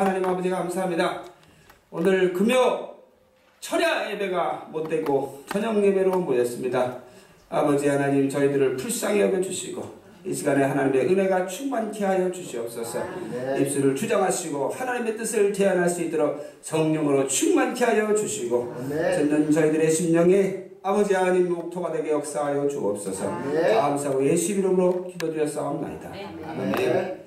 [0.00, 1.22] 하나님 아버지 감사합니다.
[1.90, 2.94] 오늘 금요
[3.60, 6.98] 철야 예배가 못되고 저녁 예배로 모였습니다.
[7.48, 12.98] 아버지 하나님 저희들을 불쌍히 여겨 주시고 이 시간에 하나님의 은혜가 충만케 하여 주시옵소서.
[13.60, 21.14] 입술을 주장하시고 하나님의 뜻을 제안할 수 있도록 성령으로 충만케 하여 주시고 듣는 저희들의 심령에 아버지
[21.14, 23.26] 하나님 목토가 되게 역사하여 주옵소서.
[23.80, 26.08] 감사하고 예수 이름으로 기도드렸사옵나이다.
[26.48, 27.24] 아멘.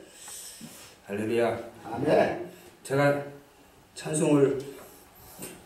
[1.06, 1.60] 할렐루야.
[1.94, 2.47] 아멘.
[2.88, 3.22] 제가
[3.96, 4.58] 찬송을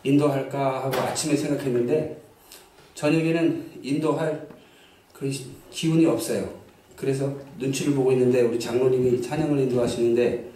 [0.02, 2.20] 인도할까 하고 아침에 생각했는데
[2.94, 4.48] 저녁에는 인도할
[5.12, 5.30] 그
[5.70, 6.52] 기운이 없어요.
[6.96, 10.50] 그래서 눈치를 보고 있는데 우리 장로님이 찬양을 인도하시는데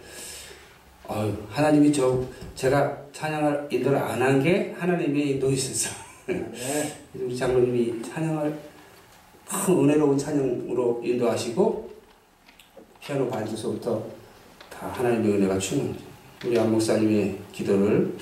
[1.07, 2.21] 어휴, 하나님이 저
[2.53, 6.99] 제가 찬양을 인도를 안 한 게 하나님의 인도이셔서 네.
[7.15, 8.59] 우리 장로님이 찬양을
[9.47, 11.89] 큰 은혜로운 찬양으로 인도하시고
[12.99, 14.05] 피아노 반주서부터
[14.69, 16.06] 다 하나님의 은혜가 충만
[16.45, 18.15] 우리 안 목사님의 기도를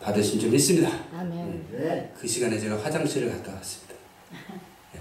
[0.00, 0.90] 받으신 줄 믿습니다.
[1.12, 1.66] 아멘.
[1.70, 2.12] 네.
[2.18, 3.94] 그 시간에 제가 화장실을 갔다 왔습니다.
[4.96, 5.00] 예.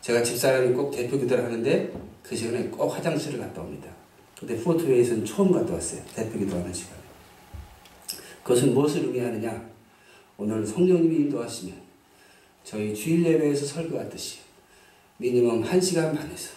[0.00, 3.88] 제가 집사람이 꼭 대표 기도를 하는데 그 시간에 꼭 화장실을 갔다 옵니다.
[4.38, 6.02] 근데 포트웨이에서는 처음 갔다 왔어요.
[6.14, 7.00] 대표 기도하는 시간에.
[8.44, 9.70] 그것은 무엇을 의미하느냐?
[10.36, 11.74] 오늘 성령님이 인도하시면
[12.64, 14.38] 저희 주일 예배에서 설교하듯이
[15.18, 16.50] 미니멈 1시간 반에서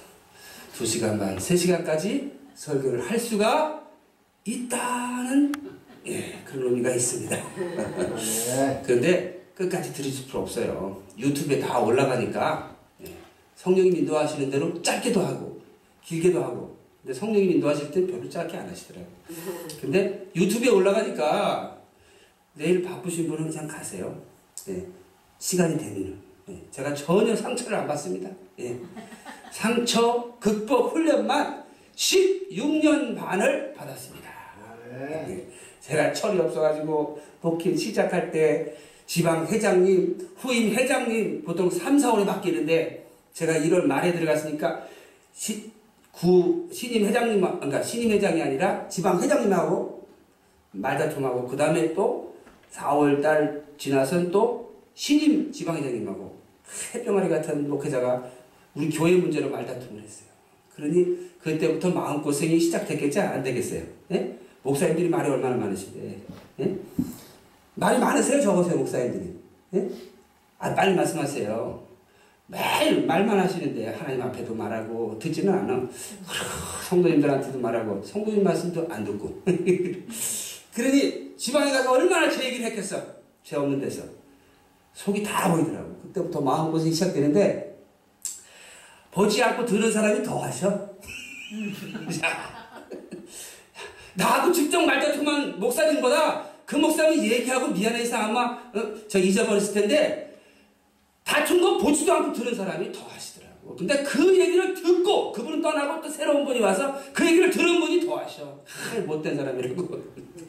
[0.77, 3.84] 2시간 반, 3시간까지 설교를 할 수가
[4.45, 5.51] 있다는
[6.05, 7.35] 예, 그런 의미가 있습니다.
[7.35, 8.81] 네.
[8.85, 11.01] 그런데 끝까지 들으실 필요 없어요.
[11.17, 13.11] 유튜브에 다 올라가니까 예,
[13.55, 15.61] 성령님 인도하시는 대로 짧게도 하고
[16.03, 19.15] 길게도 하고 근데 성령님 인도하실 때 별로 짧게 안 하시더라고요.
[19.81, 21.81] 근데 유튜브에 올라가니까
[22.53, 24.21] 내일 바쁘신 분은 그냥 가세요.
[24.69, 24.85] 예,
[25.39, 28.29] 시간이 되면 예, 제가 전혀 상처를 안 받습니다.
[28.59, 28.79] 예,
[29.51, 31.65] 상처 극복 훈련만
[31.95, 34.34] 16년 반을 받았습니다.
[34.97, 35.25] 네.
[35.29, 35.47] 예,
[35.81, 43.53] 제가 철이 없어가지고 복귀 시작할 때 지방 회장님, 후임 회장님 보통 3, 4월에 바뀌는데 제가
[43.53, 44.87] 1월 말에 들어갔으니까
[45.33, 45.71] 시,
[46.11, 50.07] 구 신임 회장님, 그러니까 신임 회장이 아니라 지방 회장님하고
[50.71, 52.35] 말다툼하고 그 다음에 또
[52.71, 56.35] 4월 달 지나선 또 신임 지방 회장님하고
[56.95, 58.29] 해병아리 같은 목회자가
[58.73, 60.29] 우리 교회 문제로 말다툼을 했어요.
[60.75, 63.83] 그러니 그때부터 마음고생이 시작됐겠지 안 되겠어요.
[64.11, 64.37] 예?
[64.65, 66.21] 목사님들이 말이 얼마나 많으신데
[66.59, 66.75] 예?
[67.75, 69.33] 말이 많으세요 적으세요 목사님들이.
[69.75, 69.89] 예?
[70.57, 71.85] 아 빨리 말씀하세요.
[72.47, 75.87] 매일 말만 하시는데 하나님 앞에도 말하고 듣지는 않아.
[76.89, 79.43] 성도님들한테도 말하고 성도님 말씀도 안 듣고.
[80.73, 83.01] 그러니 지방에 가서 얼마나 제 얘기를 했겠어?
[83.43, 84.03] 죄 없는 데서.
[84.93, 85.95] 속이 다 보이더라고.
[86.03, 87.77] 그때부터 마음고생이 시작되는데
[89.11, 90.89] 보지 않고 들은 사람이 더 하셔
[94.15, 100.39] 나하고 직접 말다툼한 목사님보다 그 목사님이 얘기하고 미안해서 아마 어, 저 잊어버렸을 텐데
[101.23, 103.75] 다툰 거 보지도 않고 들은 사람이 더 하시더라고.
[103.75, 108.17] 근데 그 얘기를 듣고 그분은 떠나고 또 새로운 분이 와서 그 얘기를 들은 분이 더
[108.17, 108.43] 하셔.
[108.93, 110.03] 아, 못된 사람이라고.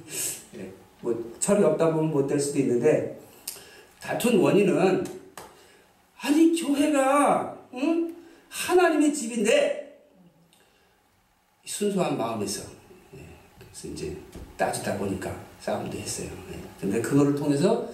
[0.57, 3.19] 예, 뭐 철이 없다 보면 못 될 수도 있는데
[4.01, 5.05] 다툰 원인은
[6.21, 8.15] 아니 교회가 응?
[8.49, 9.99] 하나님의 집인데
[11.65, 12.76] 순수한 마음에서
[13.93, 14.17] 이제
[14.57, 16.29] 따지다 보니까 싸움도 했어요.
[16.51, 16.61] 네.
[16.81, 17.89] 근데 그거를 통해서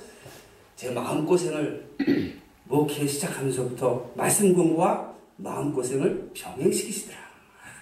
[0.76, 1.86] 제 마음고생을
[2.64, 7.19] 목회 시작하면서부터 말씀 공부와 마음고생을 병행시키시더라.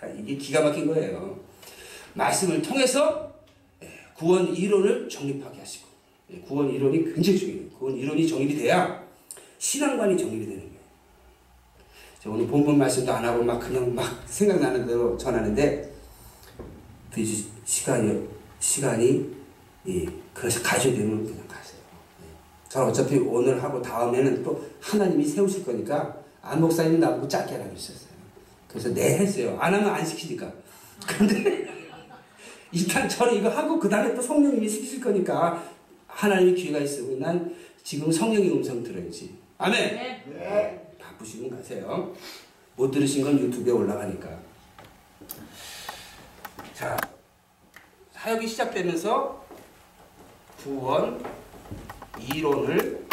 [0.03, 1.39] 아, 이게 기가 막힌 거예요.
[2.15, 3.33] 말씀을 통해서
[3.83, 5.89] 예, 구원 이론을 정립하게 하시고
[6.33, 7.71] 예, 구원 이론이 굉장히 중요해요.
[7.71, 9.05] 구원 이론이 정립이 돼야
[9.59, 10.71] 신앙관이 정립이 되는 거예요.
[12.27, 15.91] 오늘 본문 말씀도 안 하고 막 그냥 막 생각나는 대로 전하는데
[17.13, 17.21] 그
[17.71, 19.31] 시간이 시간이
[19.87, 20.05] 예,
[20.35, 21.81] 그래서 가셔야 되면 그냥 가세요.
[22.23, 22.69] 예.
[22.69, 28.11] 저는 어차피 오늘 하고 다음에는 또 하나님이 세우실 거니까 안 목사님이 나보고 짧게 하라고 했었어요.
[28.67, 29.57] 그래서 네 했어요.
[29.61, 30.53] 안 하면 안 시키니까.
[31.07, 31.69] 근데
[32.73, 35.65] 일단 저는 이거 하고 그 다음에 또 성령님이 시키실 거니까
[36.09, 39.37] 하나님의 기회가 있으면 난 지금 성령의 음성 들어야지.
[39.59, 40.25] 아멘.
[40.27, 40.93] 네.
[40.99, 42.13] 바쁘시면 가세요.
[42.75, 44.29] 못 들으신 건 유튜브에 올라가니까.
[46.75, 46.97] 자,
[48.21, 49.43] 사역이 시작되면서
[50.63, 51.25] 구원
[52.19, 53.07] 이론을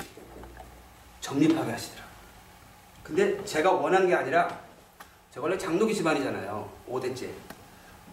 [1.21, 2.07] 정립하게 하시더라고요.
[3.04, 4.50] 근데 제가 원한 게 아니라
[5.33, 6.69] 제가 원래 장로기 집안이잖아요.
[6.89, 7.30] 5대째.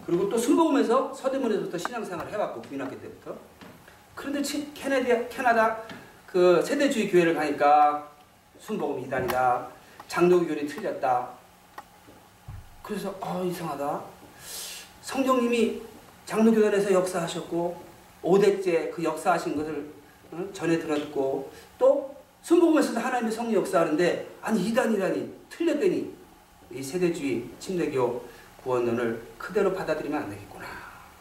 [0.07, 3.35] 그리고 또 순복음에서 서대문에서부터 신앙생활을 해왔고 국민학교 때부터.
[4.15, 5.79] 그런데 치- 캐나다, 캐나다
[6.27, 8.09] 그 세대주의 교회를 가니까
[8.61, 9.67] 순복음 이단이다.
[10.07, 11.29] 장로기 교리 틀렸다.
[12.85, 14.01] 그래서 아 이상하다.
[15.03, 15.83] 성령님이
[16.27, 17.83] 장로교단에서 역사하셨고
[18.23, 19.87] 5대째 그 역사하신 것을
[20.33, 26.13] 어, 전해 들었고 또 순복음에서도 하나님의 성령 역사하는데 아니 이단이라니 틀렸더니
[26.73, 28.25] 이 세대주의 침례교
[28.63, 30.67] 구원론을 그대로 받아들이면 안 되겠구나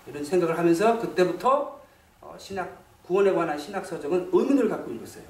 [0.07, 1.79] 이런 생각을 하면서 그때부터
[2.21, 5.23] 어, 신학 구원에 관한 신학 서적은 의문을 갖고 읽었어요.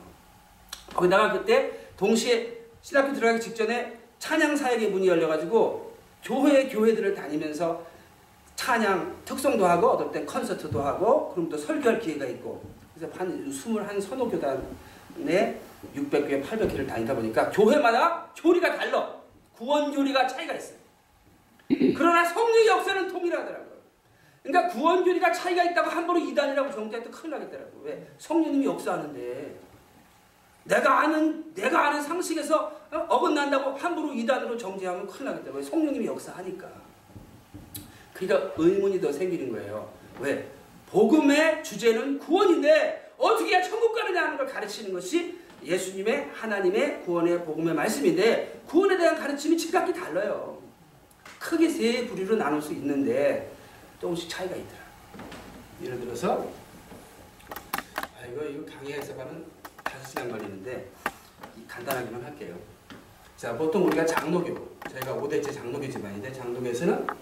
[0.94, 5.94] 거기다가 그때 동시에 신학교 들어가기 직전에 찬양 사역의 문이 열려가지고
[6.24, 7.86] 교회 교회들을 다니면서
[8.64, 12.64] 찬양 특송도 하고 어떨 땐 콘서트도 하고 그럼 또 설교할 기회가 있고
[12.96, 15.60] 그래서 한 21 선호교단에
[15.94, 19.16] 600교회 800교회를 다니다 보니까 교회마다 교리가 달라
[19.54, 20.78] 구원 교리가 차이가 있어요.
[21.68, 23.74] 그러나 성령의 역사는 동일하더라고요.
[24.44, 27.82] 그러니까 구원 교리가 차이가 있다고 함부로 이단이라고 정죄해도 큰일 나겠더라고요.
[27.84, 28.08] 왜?
[28.18, 29.60] 성령님이 역사하는데
[30.64, 35.38] 내가 아는 내가 아는 상식에서 어, 어긋난다고 함부로 이단으로 정죄하면 큰일.
[35.54, 35.62] 왜?
[35.62, 36.93] 성령님이 역사하니까.
[38.28, 39.92] 그러니까 의문이 더 생기는 거예요.
[40.20, 40.48] 왜?
[40.90, 47.74] 복음의 주제는 구원인데 어떻게 해야 천국 가느냐 하는 걸 가르치는 것이 예수님의 하나님의 구원의 복음의
[47.74, 50.62] 말씀인데 구원에 대한 가르침이 지각기 달라요.
[51.40, 53.52] 크게 세 부류로 나눌 수 있는데
[54.00, 54.84] 조금씩 차이가 있더라.
[55.84, 56.48] 예를 들어서
[57.96, 59.46] 아 이거 이거 강의해서 가는
[59.84, 60.88] 다섯 시간 걸리는데
[61.68, 62.56] 간단하게만 할게요.
[63.38, 67.16] 자 보통 우리가 장로교 저희가 5대째 장로교 집안인데 장로교에서는 아,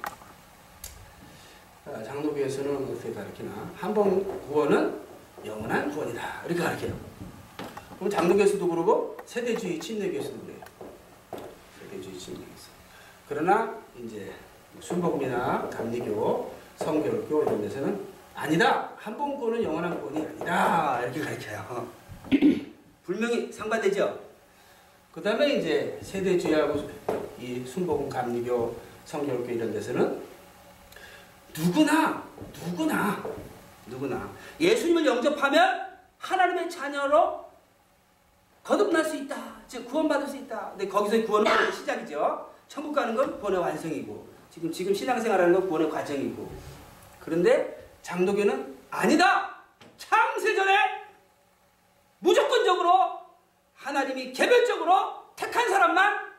[1.85, 4.99] 장로교에서는 어떻게 가르치나 한 번 구원은
[5.45, 6.93] 영원한 구원이다 이렇게 가르쳐요.
[7.97, 10.59] 그럼 장로교에서도 그러고 세대주의 침례교에서도 그래요.
[11.79, 12.69] 세대주의 침례교에서.
[13.27, 14.31] 그러나 이제
[14.79, 17.99] 순복음이나 감리교, 성결교 이런 데서는
[18.35, 18.89] 아니다.
[18.97, 21.01] 한 번 구원은 영원한 구원이 아니다.
[21.03, 21.87] 이렇게 가르쳐요.
[23.03, 24.19] 분명히 상반되죠.
[25.11, 26.87] 그 다음에 이제 세대주의하고
[27.39, 28.75] 이 순복음, 감리교,
[29.05, 30.21] 성결교 이런 데서는
[31.57, 32.23] 누구나
[32.65, 33.23] 누구나
[33.87, 37.51] 누구나 예수님을 영접하면 하나님의 자녀로
[38.63, 39.35] 거듭날 수 있다.
[39.67, 40.69] 즉 구원받을 수 있다.
[40.71, 42.53] 근데 거기서 구원은 시작이죠.
[42.67, 46.51] 천국 가는 건 구원의 완성이고 지금 지금 신앙생활하는 건 구원의 과정이고
[47.19, 49.55] 그런데 장로교는 아니다.
[49.97, 50.77] 창세전에
[52.19, 53.19] 무조건적으로
[53.75, 56.31] 하나님이 개별적으로 택한 사람만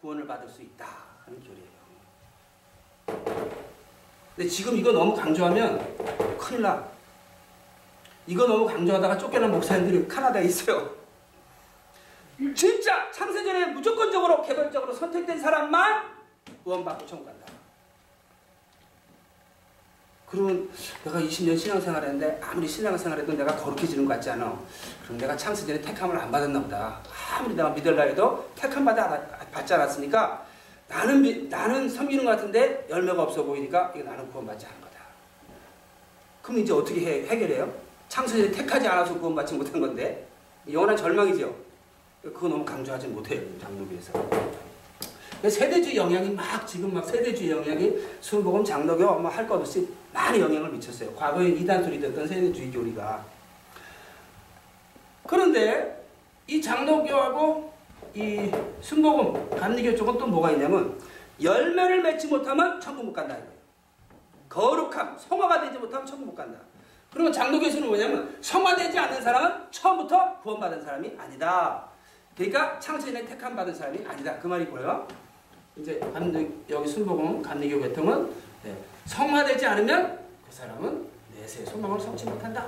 [0.00, 0.86] 구원을 받을 수 있다
[1.24, 1.79] 하는 교리예요.
[4.40, 6.82] 근데 지금 이거 너무 강조하면 큰일 나.
[8.26, 10.94] 이거 너무 강조하다가 쫓겨난 목사님들이 카나다에 있어요.
[12.56, 16.04] 진짜 창세전에 무조건적으로 개별적으로 선택된 사람만
[16.64, 17.52] 구원받고 천국 간다.
[20.30, 20.70] 그러면
[21.04, 24.58] 내가 20년 신앙생활 했는데 아무리 신앙생활 해도 내가 거룩해지는 것 같지 않아.
[25.04, 26.98] 그럼 내가 창세전에 택함을 안 받았나 보다.
[27.36, 30.49] 아무리 내가 믿을라 해도 택함 받지 않았으니까
[30.90, 34.96] 나는, 미- 나는 섬기는 것 같은데 열매가 없어 보이니까 이거 나는 구원받지 않은 거다.
[36.42, 37.72] 그럼 이제 어떻게 해, 해결해요?
[38.08, 40.26] 창세전에 택하지 않아서 구원받지 못한 건데
[40.70, 41.54] 영원한 절망이죠.
[42.22, 43.40] 그거 너무 강조하지 못해요.
[43.60, 44.12] 장로교에서.
[45.48, 51.14] 세대주의 영향이 막 지금 막 세대주의 영향이 순복음 장로교 뭐할것 없이 많이 영향을 미쳤어요.
[51.14, 53.24] 과거에 이단 소리 듣던 세대주의 교리가.
[55.26, 56.04] 그런데
[56.48, 57.72] 이 장로교하고
[58.14, 60.98] 이 순복음 감리교 쪽은 또 뭐가 있냐면
[61.42, 63.36] 열매를 맺지 못하면 천국 못 간다.
[64.48, 66.58] 거룩함, 성화가 되지 못하면 천국 못 간다.
[67.12, 71.84] 그러면 장로교에서는 뭐냐면 성화되지 않는 사람은 처음부터 구원받은 사람이 아니다.
[72.36, 74.38] 그러니까 창세전에 택함 받은 사람이 아니다.
[74.38, 75.06] 그 말이 뭐예요?
[75.76, 78.30] 이제 감리, 여기 순복음 감리교 계통은
[78.62, 82.66] 네, 성화되지 않으면 그 사람은 내세 소망을 성취 못한다.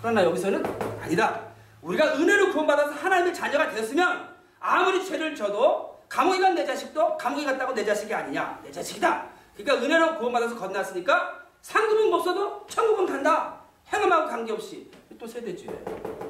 [0.00, 0.64] 그러나 여기서는
[1.00, 1.40] 아니다.
[1.82, 4.31] 우리가 은혜로 구원받아서 하나님의 자녀가 되었으면
[4.62, 8.60] 아무리 죄를 져도 감옥에 간 내 자식도 감옥에 갔다고 내 자식이 아니냐.
[8.62, 9.26] 내 자식이다.
[9.56, 13.60] 그러니까 은혜로 구원받아서 건넜으니까 상금은 못 써도 천국은 간다.
[13.92, 16.22] 행음하고 관계없이 또 세대주의예요.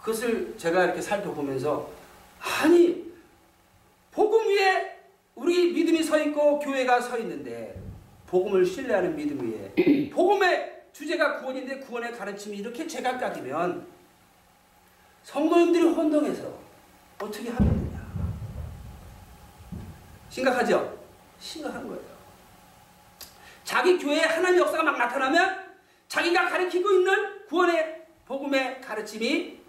[0.00, 1.88] 그것을 제가 이렇게 살펴보면서
[2.40, 3.10] 아니
[4.12, 4.98] 복음 위에
[5.34, 7.80] 우리 믿음이 서 있고 교회가 서 있는데
[8.26, 13.86] 복음을 신뢰하는 믿음 위에 복음의 주제가 구원인데 구원의 가르침이 이렇게 제각각이면
[15.30, 16.42] 성도님들이 혼동해서
[17.20, 18.00] 어떻게 하면 되냐.
[20.28, 20.98] 심각하죠?
[21.38, 22.02] 심각한 거예요.
[23.62, 25.70] 자기 교회에 하나님의 역사가 막 나타나면
[26.08, 29.60] 자기가 가르치고 있는 구원의 복음의 가르침이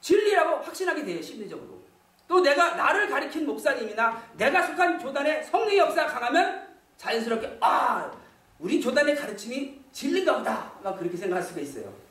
[0.00, 1.78] 진리라고 확신하게 돼요 심리적으로.
[2.26, 8.10] 또 내가 나를 가리킨 목사님이나 내가 속한 교단의 성령의 역사가 강하면 자연스럽게 아
[8.58, 10.72] 우리 교단의 가르침이 진리인가 보다.
[10.82, 12.07] 막 그렇게 생각할 수가 있어요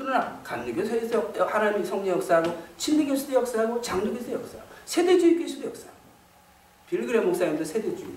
[0.00, 5.96] 그러나 감리교에서 하나님의 성령 역사하고 침례교에서도 역사하고 장로교에서 역사하고 세대주의 교에서도 역사하고
[6.88, 8.08] 빌그레 목사님도 세대주의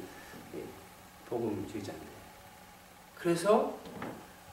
[1.28, 2.06] 복음주의자인데.
[3.20, 3.78] 그래서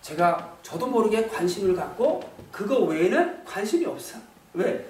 [0.03, 2.21] 제가 저도 모르게 관심을 갖고
[2.51, 4.19] 그거 외에는 관심이 없어.
[4.55, 4.85] 왜?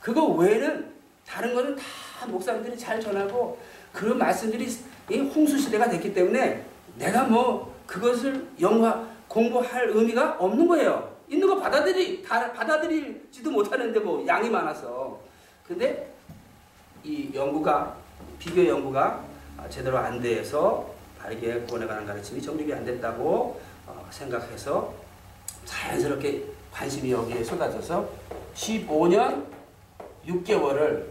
[0.00, 0.92] 그거 외에는
[1.26, 3.60] 다른 거는 다 목사님들이 잘 전하고
[3.92, 4.66] 그런 말씀들이
[5.10, 6.64] 이 홍수 시대가 됐기 때문에
[6.96, 8.90] 내가 뭐 그것을 연구
[9.28, 11.12] 공부할 의미가 없는 거예요.
[11.32, 15.18] 있는 거 받아들이 다 받아들이지도 못하는데 뭐 양이 많아서.
[15.66, 16.12] 근데
[17.02, 17.96] 이 연구가
[18.38, 19.24] 비교 연구가
[19.70, 24.92] 제대로 안 돼서 바르게 구원에 관한 가르침이 정립이 안 됐다고 어, 생각해서
[25.64, 28.08] 자연스럽게 관심이 여기에 쏟아져서
[28.54, 29.46] 15년
[30.26, 31.06] 6개월을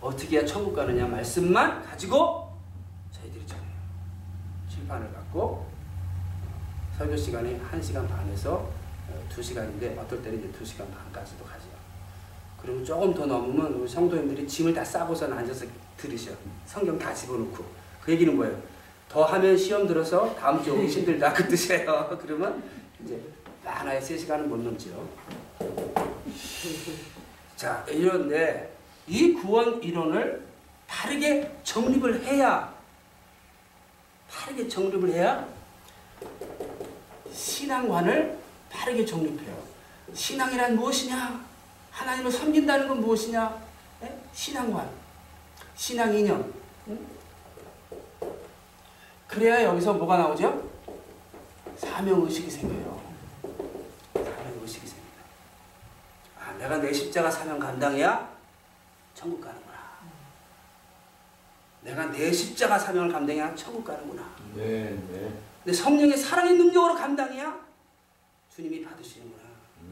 [0.00, 2.52] 어떻게 해야 천국 가느냐 말씀만 가지고
[3.12, 3.66] 저희들이 전해요.
[4.70, 5.66] 칠판을 갖고
[6.96, 8.85] 설교 시간이 1시간 반에서
[9.28, 11.64] 2시간인데 어떨 때는 이제 2시간 반까지도 가죠.
[12.60, 15.66] 그리고 조금 더 넘으면 우리 성도님들이 짐을 다 싸고서 앉아서
[15.96, 16.32] 들으셔.
[16.66, 17.64] 성경 다 집어넣고.
[18.02, 18.60] 그 얘기는 뭐예요?
[19.08, 22.18] 더 하면 시험 들어서 다음 주 오기 힘들다 그 뜻이에요.
[22.22, 22.62] 그러면
[23.04, 23.20] 이제
[23.64, 25.08] 하나에 3시간은 못 넘죠.
[27.56, 28.74] 자, 이런데
[29.06, 30.44] 이 구원 이론을
[30.86, 32.74] 바르게 정립을 해야
[34.30, 35.46] 바르게 정립을 해야
[37.32, 38.38] 신앙관을
[38.70, 39.56] 바르게 정립해요.
[40.14, 41.44] 신앙이란 무엇이냐?
[41.90, 43.62] 하나님을 섬긴다는 건 무엇이냐?
[44.02, 44.18] 예?
[44.32, 44.88] 신앙관,
[45.74, 46.52] 신앙 이념.
[46.88, 47.06] 응?
[49.26, 50.70] 그래야 여기서 뭐가 나오죠?
[51.76, 53.00] 사명 의식이 생겨요.
[54.14, 55.06] 사명 의식이 생겨요.
[56.38, 58.30] 아, 내가 내 십자가 사명 감당해야
[59.14, 59.76] 천국 가는구나.
[61.82, 64.28] 내가 내 십자가 사명을 감당해야 천국 가는구나.
[64.54, 65.32] 네, 네,
[65.64, 67.58] 내 성령의 사랑의 능력으로 감당해야
[68.56, 69.42] 주님이 받으시는구나.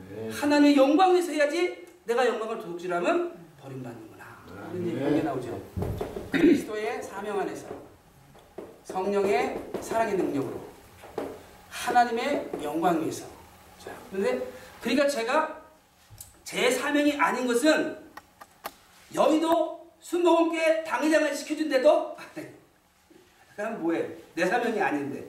[0.09, 0.31] 네.
[0.31, 4.25] 하나님의 영광 위해서 해야지 내가 영광을 도둑질하면 버림받는구나.
[4.73, 5.17] 이런 얘기 네.
[5.17, 5.63] 게 나오죠.
[6.33, 7.67] 그리스도의 사명 안에서
[8.85, 10.67] 성령의 사랑의 능력으로
[11.69, 13.27] 하나님의 영광 위해서.
[13.79, 14.47] 자, 그런데
[14.81, 15.63] 그러니까 제가
[16.43, 17.99] 제 사명이 아닌 것은
[19.15, 22.17] 여의도 순복음교회 당회장을 시켜준데도
[23.55, 24.09] 그냥 뭐해?
[24.35, 25.27] 내 사명이 아닌데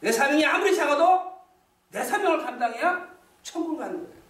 [0.00, 1.31] 내 사명이 아무리 작아도
[1.92, 3.06] 내 사명을 감당해야
[3.42, 4.22] 천국 가는 거예요.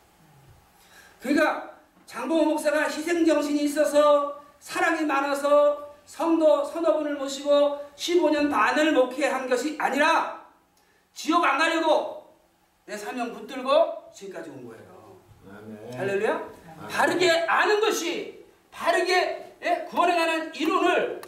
[1.20, 1.70] 그러니까
[2.06, 9.76] 장봉호 목사가 희생 정신이 있어서 사랑이 많아서 성도 서너 분을 모시고 15년 반을 목회한 것이
[9.78, 10.44] 아니라
[11.14, 12.34] 지옥 안 가려고
[12.84, 15.16] 내 사명 붙들고 지금까지 온 거예요.
[15.48, 15.94] 아멘.
[15.94, 16.48] 할렐루야.
[16.90, 21.20] 바르게 아는 것이 바르게 예, 구원에 관한 이론을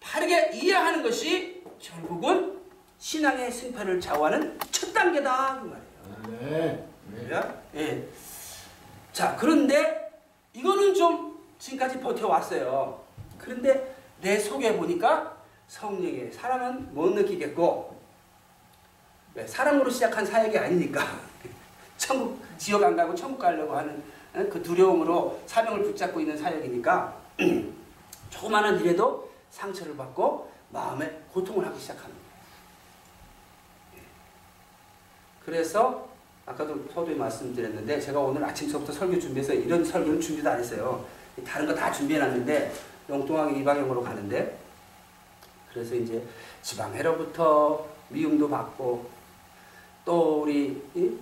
[0.00, 2.55] 바르게 이해하는 것이 결국은
[2.98, 6.40] 신앙의 승패를 좌우하는 첫 단계다 그 말이에요.
[6.40, 6.88] 네.
[7.10, 7.62] 할렐루야.
[7.76, 8.08] 예.
[9.12, 10.10] 자 그런데
[10.52, 13.04] 이거는 좀 지금까지 버텨왔어요.
[13.38, 15.36] 그런데 내 속에 보니까
[15.68, 17.96] 성령의 사랑은 못 느끼겠고
[19.34, 19.46] 왜?
[19.46, 21.00] 사랑으로 시작한 사역이 아니니까
[21.98, 24.02] 천국 지옥 안 가고 천국 가려고 하는
[24.34, 27.16] 어, 그 두려움으로 사명을 붙잡고 있는 사역이니까
[28.30, 31.78] 조그마한 일에도 상처를 받고 마음에 고통을 하기
[32.12, 32.26] 거예요.
[33.96, 34.00] 예.
[35.46, 36.08] 그래서
[36.44, 41.04] 아까도 서두에 말씀드렸는데 제가 오늘 아침서부터 설교 준비해서 이런 설교는 준비도 안 했어요.
[41.46, 42.72] 다른 거 다 준비해놨는데
[43.08, 44.58] 영동항 이방향으로 가는데
[45.72, 46.20] 그래서 이제
[46.62, 49.08] 지방회로부터 미움도 받고
[50.04, 51.16] 또 우리 이,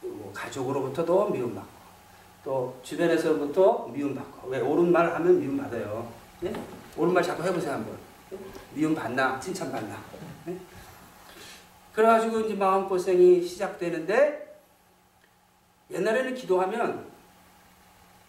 [0.00, 1.70] 뭐 가족으로부터도 미움받고
[2.44, 6.10] 또 주변에서부터 미움받고 왜 옳은 말 하면 미움받아요.
[6.44, 6.52] 예?
[6.96, 7.96] 옳은 말 자꾸 해보세요 한번.
[8.32, 8.38] 예?
[8.74, 9.96] 미움받나 칭찬받나.
[10.48, 10.56] 예?
[11.92, 14.60] 그래가지고 이제 마음고생이 시작되는데
[15.90, 17.06] 옛날에는 기도하면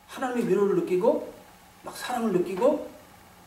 [0.07, 1.33] 하나님의 위로를 느끼고
[1.83, 2.89] 막 사랑을 느끼고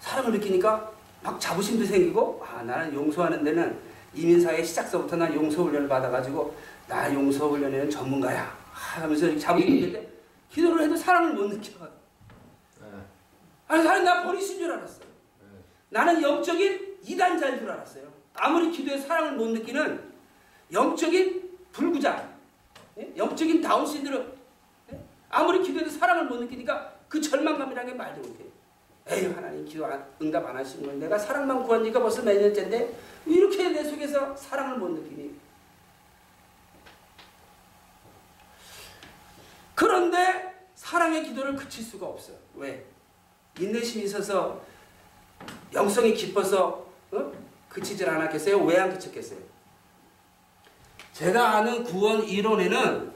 [0.01, 0.91] 사랑을 느끼니까
[1.23, 3.79] 막 자부심도 생기고 아 나는 용서하는 데는
[4.15, 6.57] 이민사의 시작서부터 난 용서 훈련을 받아가지고
[6.89, 10.13] 나 용서 훈련에는 전문가야 하면서 이렇게 자부심 느끼는데
[10.51, 11.71] 기도를 해도 사랑을 못 느껴
[12.81, 12.87] 네.
[13.69, 15.47] 아니 사람 나 버리신 줄 알았어 네.
[15.91, 18.05] 나는 영적인 이단자인 줄 알았어요.
[18.35, 20.06] 아무리 기도에 사랑을 못 느끼는
[20.73, 22.29] 영적인 불구자,
[22.99, 23.13] 예?
[23.17, 24.35] 영적인 다운 신드롬.
[24.93, 25.01] 예?
[25.31, 28.45] 아무리 기도해도 사랑을 못 느끼니까 그 절망감이라는 게 말도 못해.
[29.09, 32.93] 에이 하나님 기도 안, 응답 안 하시는 걸 내가 사랑만 구하니까 벌써 몇 년째인데
[33.27, 35.35] 이렇게 내 속에서 사랑을 못 느끼니.
[39.75, 42.33] 그런데 사랑의 기도를 그칠 수가 없어.
[42.55, 42.85] 왜?
[43.61, 44.61] 인내심이 있어서
[45.73, 47.33] 영성이 깊어서 어?
[47.69, 48.59] 그치질 않았겠어요?
[48.65, 49.39] 왜 안 그쳤겠어요?
[51.17, 53.11] 제가 아는 구원 이론에는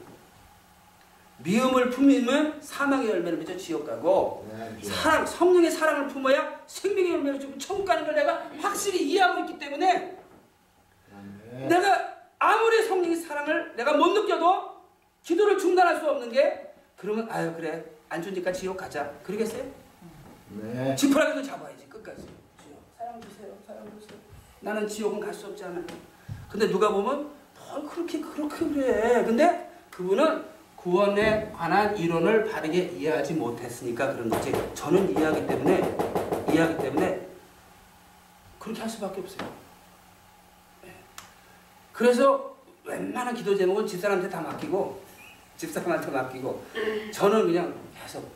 [1.37, 4.89] 미움을 품으면 사망의 열매를 맺어 지옥 가고 네, 그렇죠.
[4.95, 10.17] 사랑 성령의 사랑을 품어야 생명의 열매를 주면 천국 가는 걸 내가 확실히 이해하고 있기 때문에
[11.51, 11.67] 네.
[11.67, 14.81] 내가 아무리 성령의 사랑을 내가 못 느껴도
[15.21, 17.85] 기도를 중단할 수 없는 게 그러면 아유 그래.
[18.09, 19.11] 안 좋으니까 지옥 가자.
[19.23, 19.63] 그러겠어요?
[20.49, 20.95] 네.
[20.95, 21.87] 지푸라기도 잡아야지.
[21.87, 22.23] 끝까지.
[22.23, 22.83] 지옥.
[22.97, 23.53] 사랑 주세요.
[23.67, 24.19] 사랑 주세요.
[24.59, 25.83] 나는 지옥은 갈 수 없잖아요.
[26.49, 27.29] 근데 누가 보면
[27.71, 29.23] 뭘 그렇게 그렇게 그래.
[29.23, 30.43] 근데 그분은
[30.75, 34.51] 구원에 관한 이론을 바르게 이해하지 못했으니까 그런 거지.
[34.73, 35.97] 저는 이해하기 때문에
[36.51, 37.27] 이해하기 때문에
[38.59, 39.49] 그렇게 할 수밖에 없어요.
[40.85, 40.93] 예.
[41.93, 45.01] 그래서 웬만한 기도 제목은 집사람한테 다 맡기고
[45.55, 46.63] 집사람한테 맡기고
[47.13, 48.29] 저는 그냥 계속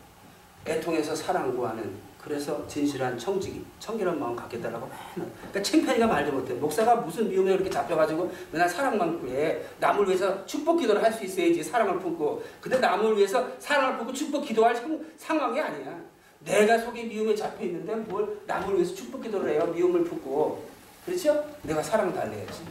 [0.65, 5.31] 애통해서 사랑 구하는 그래서 진실한 청지기 청결한 마음 갖겠다라고 맨날.
[5.37, 6.55] 그러니까 창피하니까 말도 못해.
[6.55, 9.61] 목사가 무슨 미움에 그렇게 잡혀가지고 맨날 사랑만 구해.
[9.79, 12.43] 남을 위해서 축복 기도를 할 수 있어야지 사랑을 품고.
[12.59, 15.95] 근데 남을 위해서 사랑을 품고 축복 기도할 상- 상황이 아니야.
[16.39, 19.71] 내가 속에 미움에 잡혀 있는데 뭘 남을 위해서 축복 기도를 해요?
[19.75, 20.65] 미움을 품고.
[21.05, 21.45] 그렇죠?
[21.61, 22.63] 내가 사랑 달래야지.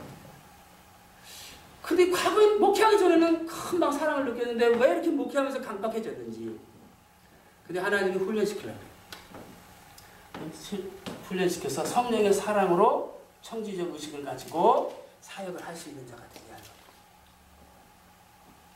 [1.80, 6.58] 근데 과거에 목회하기 전에는 금방 사랑을 느꼈는데 왜 이렇게 목회하면서 강박해졌는지.
[7.68, 8.94] 근데 하나님이 훈련시키려고.
[11.29, 16.45] 훈련시켜서 성령의 사랑으로 청지적 의식을 가지고 사역을 할 수 있는 자가 되야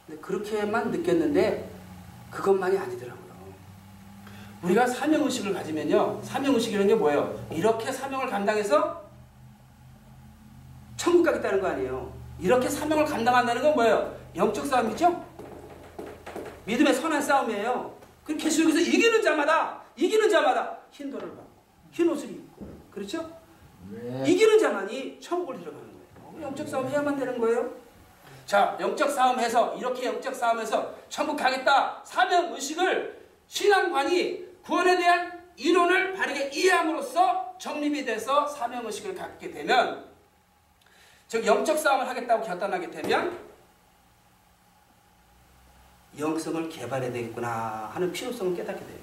[0.07, 1.71] 근데 그렇게만 느꼈는데
[2.31, 3.29] 그것만이 아니더라고요.
[4.63, 6.21] 우리가 사명의식을 가지면요.
[6.25, 7.47] 사명의식이라는 게 뭐예요?
[7.53, 9.05] 이렇게 사명을 감당해서
[10.97, 12.13] 천국 가겠다는 거 아니에요.
[12.41, 14.17] 이렇게 사명을 감당한다는 건 뭐예요?
[14.35, 15.25] 영적 싸움이죠?
[16.65, 17.95] 믿음의 선한 싸움이에요.
[18.25, 21.48] 그 계시록에서 이기는 자마다 이기는 자마다 흰 돌을 받고
[21.99, 23.29] 흰 옷을 입고 그렇죠?
[23.91, 24.23] 네.
[24.25, 26.47] 이기는 자만이 천국을 들어가는 거예요.
[26.47, 27.75] 영적 싸움 해야만 되는 거예요.
[28.47, 36.51] 자, 영적 싸움해서 이렇게 영적 싸움해서 천국 가겠다 사명 의식을 신앙관이 구원에 대한 이론을 바르게
[36.51, 40.07] 이해함으로써 정립이 돼서 사명 의식을 갖게 되면
[41.27, 43.37] 즉 영적 싸움을 하겠다고 결단하게 되면
[46.17, 48.99] 영성을 개발해야 되겠구나 하는 필요성을 깨닫게 돼요.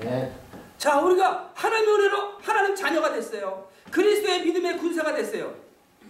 [0.00, 0.43] 네.
[0.84, 3.66] 자, 우리가 하나님의 은혜로 하나님 자녀가 됐어요.
[3.90, 5.54] 그리스도의 믿음의 군사가 됐어요.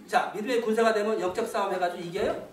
[0.05, 2.49] 자, 믿음의 군사가 되면 영적 싸움 해가지고 이겨요?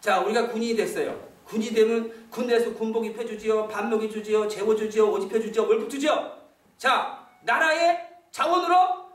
[0.00, 1.28] 자, 우리가 군인이 됐어요.
[1.44, 6.38] 군이 되면 군대에서 군복 입혀주지요, 밥먹이 주지요, 재워 주지요, 옷 입혀주지요, 월급 주지요.
[6.78, 9.10] 자, 나라의 자원으로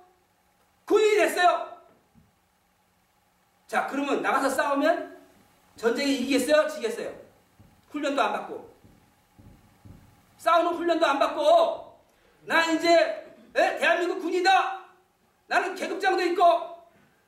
[0.86, 1.76] 군인이 됐어요.
[3.66, 5.18] 자, 그러면 나가서 싸우면
[5.76, 6.68] 전쟁에 이기겠어요?
[6.68, 7.12] 지겠어요?
[7.90, 8.77] 훈련도 안 받고.
[10.48, 11.94] 싸우는 훈련도 안 받고
[12.44, 12.90] 나 이제
[13.54, 13.78] 에?
[13.80, 14.80] 대한민국 군이다.
[15.48, 16.44] 나는 계급장도 있고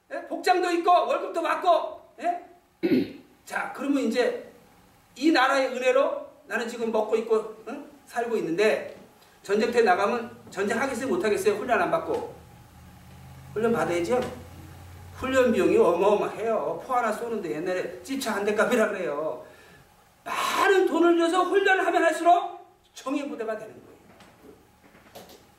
[0.09, 0.25] 에?
[0.27, 3.19] 복장도 있고 월급도 받고 에?
[3.43, 4.49] 자 그러면 이제
[5.17, 7.85] 이 나라의 은혜로 나는 지금 먹고 있고 응?
[8.05, 8.95] 살고 있는데
[9.43, 12.33] 전쟁터에 나가면 전쟁 하겠어요 못하겠어요 훈련 안 받고
[13.53, 14.21] 훈련 받아야죠
[15.15, 19.45] 훈련 비용이 어마어마해요 포 하나 쏘는데 옛날에 찝차 한 대 값이라 그래요
[20.23, 22.58] 많은 돈을 들여서 훈련을 하면 할수록
[22.99, 23.97] 정예 부대가 되는 거예요.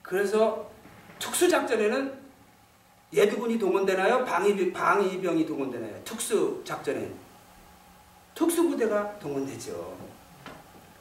[0.03, 0.71] 그래서
[1.19, 2.21] 특수작전에는
[3.15, 4.27] 예비군이 동원되나요?
[4.27, 6.05] 방위, 방위병이 동원되나요?
[6.05, 7.11] 특수작전에
[8.35, 9.97] 특수부대가 동원되죠.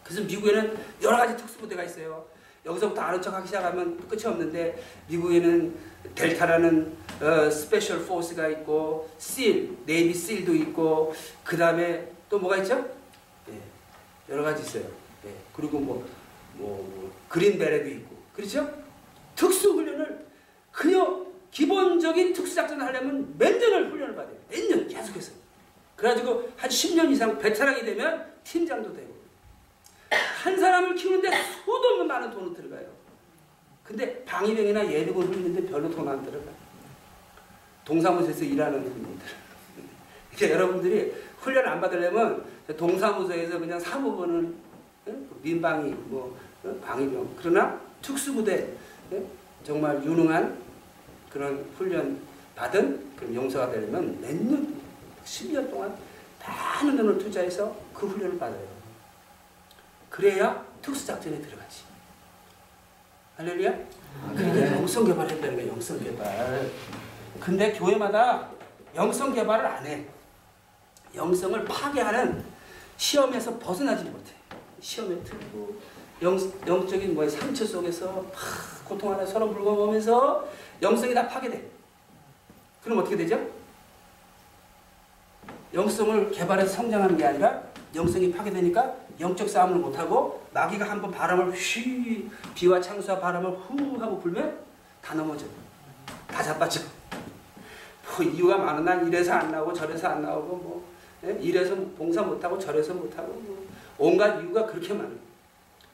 [0.03, 2.25] 그래서 미국에는 여러 가지 특수부대가 있어요.
[2.65, 5.75] 여기서부터 아는 척 하기 시작하면 끝이 없는데 미국에는
[6.15, 12.89] 델타라는 어, special force가 있고 SEAL, Navy SEAL도 있고 그 다음에 또 뭐가 있죠?
[13.49, 14.83] 예, 여러 가지 있어요.
[15.25, 16.05] 예, 그리고 뭐,
[16.59, 18.71] 뭐, 뭐 그린베레도 있고 그렇죠?
[19.35, 20.25] 특수훈련을
[20.71, 24.35] 그냥 기본적인 특수작전을 하려면 몇 년을 훈련을 받아요.
[24.49, 25.31] 몇 년 계속해서.
[25.95, 29.09] 그래가지고 한 10년 이상 베테랑이 되면 팀장도 되고
[30.43, 31.29] 한 사람을 키우는데
[31.65, 32.87] 수도 없는 많은 돈을 들어가요.
[33.83, 36.53] 근데 방위병이나 예비군 훈련인데 별로 돈 안 들어가요.
[37.85, 39.25] 동사무소에서 일하는 분들.
[40.35, 42.45] 그러니까 여러분들이 훈련 안 받으려면
[42.77, 43.79] 동사무소에서 그냥
[45.07, 45.29] 응?
[45.41, 46.48] 민방위, 뭐 응?
[46.63, 47.35] 방위병.
[47.37, 48.67] 그러나 특수부대
[49.11, 49.27] 응?
[49.63, 50.57] 정말 유능한
[51.29, 52.19] 그런 훈련
[52.55, 54.75] 받은 그런 용사가 되려면 몇 년,
[55.23, 55.95] 10년 동안
[56.45, 58.67] 많은 돈을 투자해서 그 훈련을 받아요.
[60.09, 61.83] 그래야 특수작전에 들어가지.
[63.37, 63.71] 할렐루야?
[64.33, 64.75] 그러니까 네.
[64.75, 66.69] 영성 개발한다는 거야, 영성 개발.
[67.39, 68.49] 근데 교회마다
[68.95, 70.05] 영성 개발을 안 해.
[71.15, 72.43] 영성을 파괴하는
[72.97, 74.33] 시험에서 벗어나지 못해.
[74.81, 75.79] 시험에 들고
[76.21, 78.33] 영, 영적인 뭐의 상처 속에서 막
[78.85, 80.47] 고통 하나 서로 물고 보면서
[80.81, 81.69] 영성이 다 파괴돼.
[82.83, 83.39] 그럼 어떻게 되죠?
[85.73, 87.61] 영성을 개발해서 성장하는 게 아니라
[87.95, 94.59] 영성이 파괴되니까 영적 싸움을 못하고 마귀가 한번 바람을 휘 비와 창수와 바람을 후 하고 불면
[95.01, 95.45] 다 넘어져
[96.27, 96.81] 다 자빠져
[98.17, 100.89] 뭐 이유가 많은 난 이래서 안 나오고 저래서 안 나오고 뭐
[101.25, 101.37] 예?
[101.39, 105.28] 이래서 봉사 못하고 저래서 못하고 뭐 온갖 이유가 그렇게 많아요.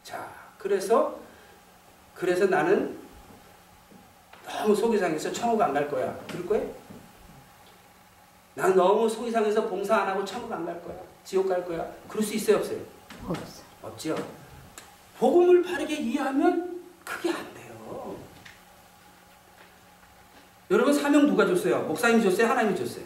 [0.06, 1.20] 자, 그래서
[2.14, 2.98] 그래서 나는
[4.46, 6.16] 너무 속이 상해서 천국 안 갈 거야.
[6.30, 6.72] 그럴 거예요?
[8.54, 10.96] 난 너무 속이 상해서 봉사 안 하고 천국 안 갈 거야.
[11.24, 11.92] 지옥 갈 거야.
[12.08, 12.80] 그럴 수 있어요, 없어요?
[13.28, 13.64] 없어.
[13.82, 14.16] 없지요.
[15.18, 18.16] 복음을 바르게 이해하면 그게 안 돼요.
[20.70, 21.82] 여러분 사명 누가 줬어요?
[21.82, 22.48] 목사님이 줬어요?
[22.48, 23.06] 하나님이 줬어요?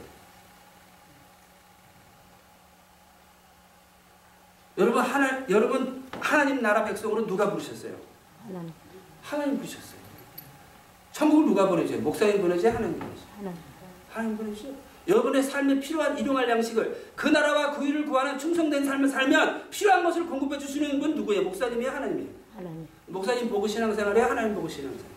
[4.78, 5.99] 여러분 하나 여러분
[6.30, 7.96] 하나님 나라 백성으로 누가 부르셨어요?
[8.46, 8.72] 하나님,
[9.24, 10.00] 하나님 부르셨어요.
[11.12, 12.02] 천국을 누가 보내줘요?
[12.02, 12.72] 목사님 보내줘요?
[12.76, 13.26] 하나님 보내줘요?
[13.38, 13.60] 하나님.
[14.12, 14.76] 하나님 보내주죠.
[15.08, 20.28] 여러분의 삶에 필요한 일용할 양식을 그 나라와 그 일을 구하는 충성된 삶을 살면 필요한 것을
[20.28, 21.42] 공급해 주시는 분 누구예요?
[21.46, 21.92] 목사님이에요?
[21.92, 22.30] 하나님이에요?
[22.56, 22.88] 하나님.
[23.08, 24.26] 목사님 보고 신앙생활해요?
[24.26, 25.10] 하나님 보고 신앙생활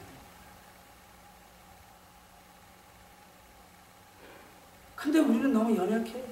[4.96, 6.24] 근데 우리는 너무 연약해.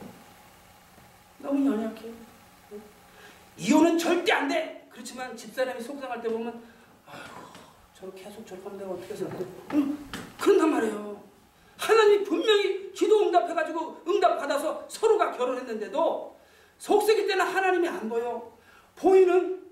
[1.40, 2.29] 너무 연약해.
[3.60, 4.88] 이혼은 절대 안 돼!
[4.90, 6.62] 그렇지만 집사람이 속상할 때 보면
[7.06, 7.40] 아이고
[7.94, 9.30] 저를 계속 저렇게 하면 내가 어떻게 살아?
[9.74, 9.98] 응,
[10.40, 11.22] 그런단 말이에요.
[11.76, 16.36] 하나님이 분명히 기도 응답해가지고 응답받아서 서로가 결혼했는데도
[16.78, 18.50] 속색일 때는 하나님이 안 보여.
[18.96, 19.62] 보이는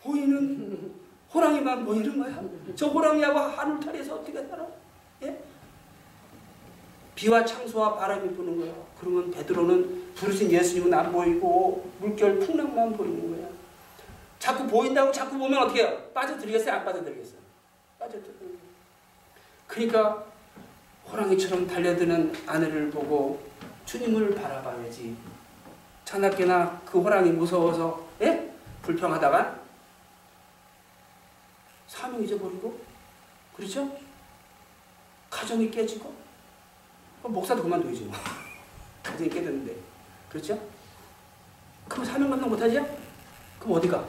[0.00, 0.92] 보이는
[1.34, 2.44] 호랑이만 보이는 거야.
[2.76, 4.66] 저 호랑이하고 하늘탈에서 어떻게 살아?
[5.22, 5.42] 예?
[7.16, 8.72] 비와 창수와 바람이 부는 거야.
[9.00, 13.48] 그러면 베드로는 부르신 예수님은 안 보이고 물결 풍랑만 보이는 거야.
[14.38, 16.02] 자꾸 보인다고 자꾸 보면 어떻게 해요?
[16.14, 16.74] 빠져들겠어요?
[16.74, 17.38] 안 빠져들겠어요?
[17.98, 18.56] 빠져들어요.
[19.66, 20.24] 그러니까
[21.10, 23.42] 호랑이처럼 달려드는 아내를 보고
[23.84, 25.16] 주님을 바라봐야지.
[26.04, 28.50] 자나깨나 그 호랑이 무서워서 예?
[28.82, 29.60] 불평하다가
[31.88, 32.78] 사명 잊어버리고
[33.54, 33.90] 그렇죠?
[35.28, 36.14] 가정이 깨지고
[37.20, 38.14] 그럼 목사도 그만두지 뭐.
[39.02, 39.85] 가정이 깨졌는데
[40.36, 40.60] 그렇죠?
[41.88, 42.86] 그럼 사명 감당 못하죠?
[43.58, 44.04] 그럼 어디 가?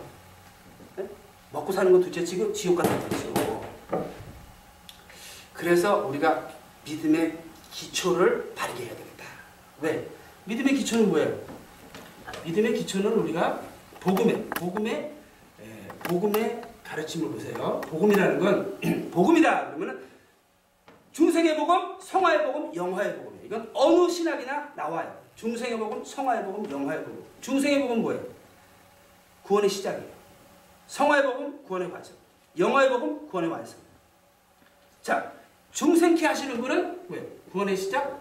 [1.00, 1.08] 예?
[1.54, 3.62] 먹고 사는 건 둘째치고 지옥 가는 거죠.
[5.54, 6.50] 그래서 우리가
[6.84, 7.38] 믿음의
[7.72, 9.24] 기초를 바르게 해야 되겠다.
[9.80, 10.06] 왜?
[10.44, 11.40] 믿음의 기초는 뭐예요?
[12.44, 13.62] 믿음의 기초는 우리가
[14.02, 14.94] 복음의 복음의
[15.62, 17.80] 에, 복음의 가르침을 보세요.
[17.86, 18.80] 복음이라는 건
[19.12, 20.06] 복음이다 그러면은
[21.14, 23.46] 중생의 복음, 성화의 복음, 영화의 복음이에요.
[23.46, 25.27] 이건 어느 신학이나 나와요.
[25.38, 27.24] 중생의 복음, 성화의 복음, 영화의 복음.
[27.42, 28.24] 중생의 복음 뭐예요?
[29.44, 30.12] 구원의 시작이에요.
[30.88, 32.16] 성화의 복음, 구원의 과정.
[32.58, 33.78] 영화의 복음, 구원의 완성.
[35.04, 35.32] 자,
[35.72, 37.28] 중생케 하시는 분은 왜?
[37.52, 38.20] 구원의 시작,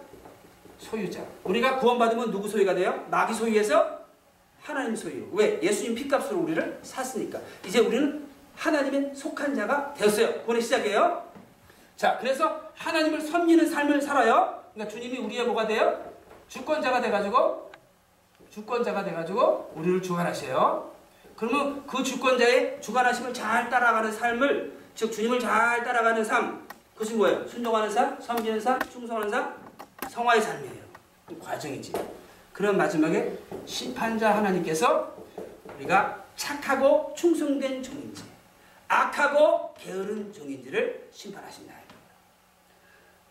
[0.77, 1.25] 소유자.
[1.43, 3.07] 우리가 구원받으면 누구 소유가 돼요?
[3.09, 4.05] 마귀 소유에서
[4.61, 5.27] 하나님 소유.
[5.31, 5.59] 왜?
[5.61, 7.39] 예수님 피값으로 우리를 샀으니까.
[7.65, 10.43] 이제 우리는 하나님의 속한 자가 되었어요.
[10.43, 11.25] 구원의 시작이에요.
[11.95, 14.63] 자, 그래서 하나님을 섬기는 삶을 살아요.
[14.75, 16.06] 그러니까 주님이 우리의 뭐가 돼요?
[16.47, 17.71] 주권자가 돼가지고
[18.49, 20.91] 주권자가 돼가지고 우리를 주관하셔요.
[21.35, 27.47] 그러면 그 주권자의 주관하심을 잘 따라가는 삶을 즉 주님을 잘 따라가는 삶 그것이 뭐예요?
[27.47, 29.55] 순종하는 삶, 섬기는 삶, 충성하는 삶,
[30.09, 30.83] 성화의 삶이에요.
[31.27, 31.93] 그 과정이지.
[32.51, 35.15] 그런 마지막에 심판자 하나님께서
[35.75, 38.23] 우리가 착하고 충성된 종인지,
[38.87, 41.76] 악하고 게으른 종인지를 심판하신다.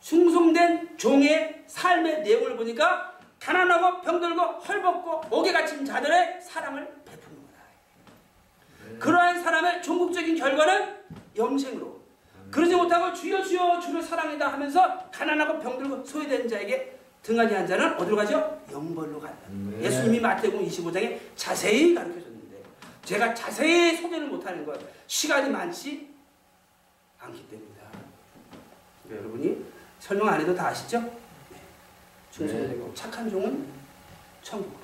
[0.07, 8.99] 충성된 종의 삶의 내용을 보니까 가난하고 병들고 헐벗고 목에 갇힌 자들의 사랑을 베푸는 거다.
[9.01, 10.95] 그러한 사람의 종국적인 결과는
[11.37, 12.01] 영생으로
[12.53, 18.15] 그러지 못하고 주여 주여 주를 사랑이다 하면서 가난하고 병들고 소외된 자에게 등한히 한 자는 어디로
[18.15, 18.63] 가죠?
[18.71, 19.49] 영벌로 간다.
[19.51, 19.87] 네.
[19.87, 22.63] 예수님이 마태복음 25장에 자세히 가르쳐 줬는데
[23.05, 26.09] 제가 자세히 소개를 못하는 건 시간이 많지
[27.19, 27.83] 않기 때문이다.
[29.03, 29.76] 그러니까 여러분이
[30.07, 31.01] 설명 안 해도 다 아시죠?
[31.01, 31.57] 네.
[32.31, 33.67] 충성되고 착한 종은
[34.41, 34.79] 천국으로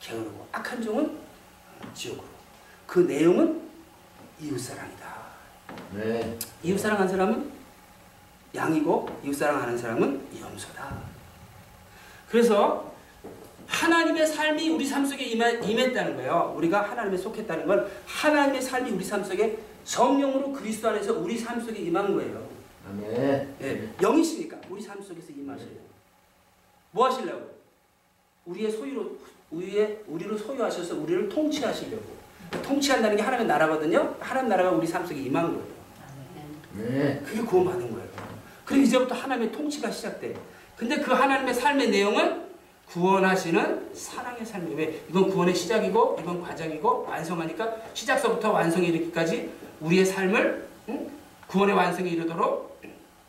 [0.00, 1.18] 게으르고 악한 종은
[1.92, 2.24] 지옥으로
[2.86, 3.60] 그 내용은
[4.40, 5.14] 이웃사랑이다.
[5.92, 6.38] 네.
[6.62, 7.52] 이웃사랑하는 사람은
[8.54, 10.98] 양이고 이웃사랑 하는 사람은 염소다.
[12.30, 12.90] 그래서
[13.66, 16.54] 하나님의 삶이 우리 삶 속에 임했다는 거예요.
[16.56, 21.80] 우리가 하나님에 속했다는 건 하나님의 삶이 우리 삶 속에 성령으로 그리스도 안에서 우리 삶 속에
[21.80, 22.53] 임한 거예요.
[22.88, 23.54] 아멘.
[23.62, 25.84] 예, 영이시니까 우리 삶 속에서 임하셔요.
[26.90, 27.54] 뭐 하시려고?
[28.46, 29.18] 우리의 소유로
[29.50, 32.24] 우리의 우리를 소유하셔서 우리를 통치하시려고.
[32.62, 34.16] 통치한다는 게 하나님의 나라거든요.
[34.20, 35.74] 하나님 나라가 우리 삶 속에 임한 거예요.
[36.76, 37.22] 네.
[37.24, 38.08] 그게 구원받은 거예요.
[38.64, 40.34] 그리고 이제부터 하나님의 통치가 시작돼.
[40.76, 42.44] 근데 그 하나님의 삶의 내용은
[42.88, 44.76] 구원하시는 사랑의 삶이에요.
[44.76, 45.04] 왜?
[45.08, 51.10] 이건 구원의 시작이고 이건 과정이고 완성하니까 시작서부터 완성에 이르기까지 우리의 삶을 응?
[51.46, 52.73] 구원의 완성에 이르도록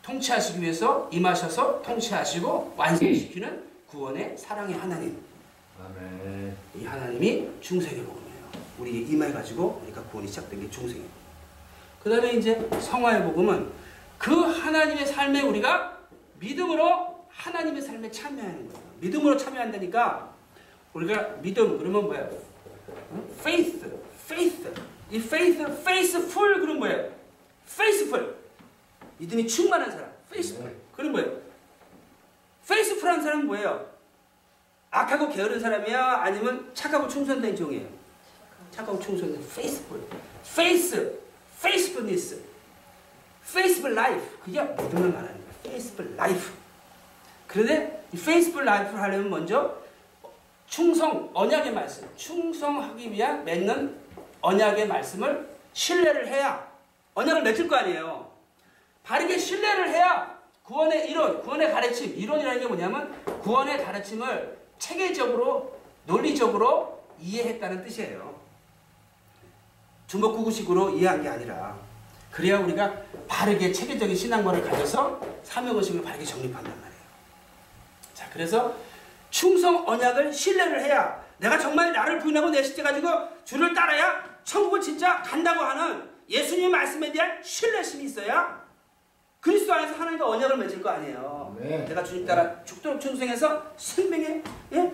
[0.06, 5.20] 통치하시기 위해서 임하셔서 통치하시고 완성시키는 구원의 사랑의 하나님.
[5.84, 6.56] 아멘.
[6.76, 8.44] 이 하나님이 중생의 복음이에요.
[8.78, 11.04] 우리 임해가지고 그러니까 구원이 시작된 게 복음.
[12.02, 13.68] 그 다음에 이제 성화의 복음은
[14.16, 15.98] 그 하나님의 삶에 우리가
[16.38, 18.86] 믿음으로 하나님의 삶에 참여하는 거예요.
[19.00, 20.32] 믿음으로 참여한다니까
[20.92, 22.30] 우리가 믿음 그러면 뭐예요?
[23.12, 23.28] 응?
[23.40, 23.84] faith,
[24.24, 24.70] faith.
[25.10, 27.10] 이 faith, faithful 그런 뭐예요?
[27.68, 28.45] faithful.
[29.18, 30.74] 믿음이 충만한 사람, faithful.
[30.94, 31.40] 그런 뭐예요?
[32.64, 33.86] faithful한 사람은 뭐예요?
[34.90, 36.20] 악하고 게으른 사람이야?
[36.22, 37.86] 아니면 착하고 충성된 종이에요?
[38.70, 40.02] 착하고 충성된 faithful.
[40.44, 41.18] faith,
[41.58, 42.42] faithfulness.
[43.42, 44.38] faithful life.
[44.44, 45.50] 그게 믿음을 말하는 거예요.
[45.64, 46.52] faithful life.
[47.46, 49.76] 그런데 이 faithful life를 하려면 먼저
[50.66, 53.96] 충성, 언약의 말씀, 충성하기 위한 맺는
[54.40, 56.66] 언약의 말씀을 신뢰를 해야
[57.14, 58.25] 언약을 맺을 거 아니에요.
[59.06, 67.84] 바르게 신뢰를 해야 구원의 이론, 구원의 가르침, 이론이라는 게 뭐냐면 구원의 가르침을 체계적으로, 논리적으로 이해했다는
[67.84, 68.34] 뜻이에요.
[70.08, 71.78] 주먹구구식으로 이해한 게 아니라
[72.32, 72.92] 그래야 우리가
[73.28, 77.02] 바르게 체계적인 신앙관을 가져서 사명의식을 바르게 정립한단 말이에요.
[78.12, 78.74] 자, 그래서
[79.30, 83.08] 충성 언약을 신뢰를 해야 내가 정말 나를 부인하고 내 십자 가지고
[83.44, 88.65] 주를 따라야 천국을 진짜 간다고 하는 예수님의 말씀에 대한 신뢰심이 있어야
[89.46, 91.56] 그리스도 안에서 하나님과 언약을 맺을 거 아니에요.
[91.60, 91.84] 네.
[91.84, 94.92] 내가 주님 따라 죽도록 충성해서 생명의 예?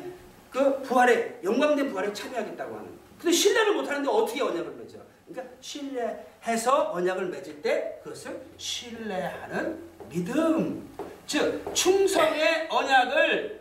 [0.50, 2.90] 그 부활에 영광된 부활에 참여하겠다고 하는.
[3.18, 4.98] 근데 신뢰를 못 하는데 어떻게 언약을 맺어?
[5.26, 10.86] 그러니까 신뢰해서 언약을 맺을 때 그것을 신뢰하는 믿음.
[11.26, 13.58] 즉 충성의 언약을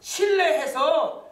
[0.00, 1.30] 신뢰해서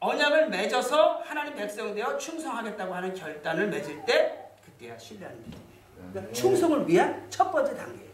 [0.00, 6.10] 언약을 맺어서 하나님 백성 되어 충성하겠다고 하는 결단을 맺을 때 그때야 신뢰하는 믿음이에요.
[6.10, 7.72] 그러니까 충성을 위한 첫 번째.
[7.72, 8.05] 그래서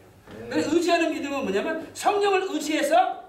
[0.51, 3.23] 의지하는 믿음은 뭐냐면 성령을 의지해서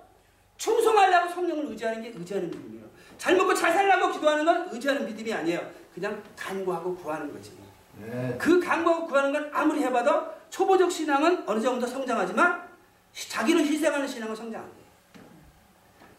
[0.57, 2.83] 충성하려고 성령을 의지하는 게 의지하는 믿음이에요.
[3.17, 5.61] 잘 먹고 잘 살라고 기도하는 건 의지하는 믿음이 아니에요.
[5.93, 7.51] 그냥 간구하고 구하는 거지.
[7.99, 8.35] 네.
[8.39, 12.63] 그 간구하고 구하는 건 아무리 해봐도 초보적 신앙은 어느 정도 성장하지만
[13.13, 14.83] 자기를 희생하는 신앙은 성장 안 돼요.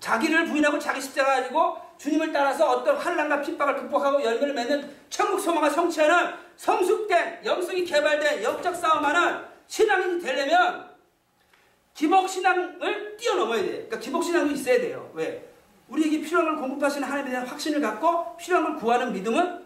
[0.00, 5.70] 자기를 부인하고 자기 십자가 가지고 주님을 따라서 어떤 환란과 핍박을 극복하고 열매를 맺는 천국 소망을
[5.70, 10.90] 성취하는 성숙된 영성이 개발된 영적 싸움하는 신앙이 되려면
[11.94, 13.68] 기복 신앙을 뛰어넘어야 돼.
[13.68, 15.10] 그러니까 기복 신앙도 있어야 돼요.
[15.14, 15.48] 왜?
[15.88, 19.64] 우리에게 필요한 걸 공급하시는 하나님에 대한 확신을 갖고 필요한 걸 구하는 믿음은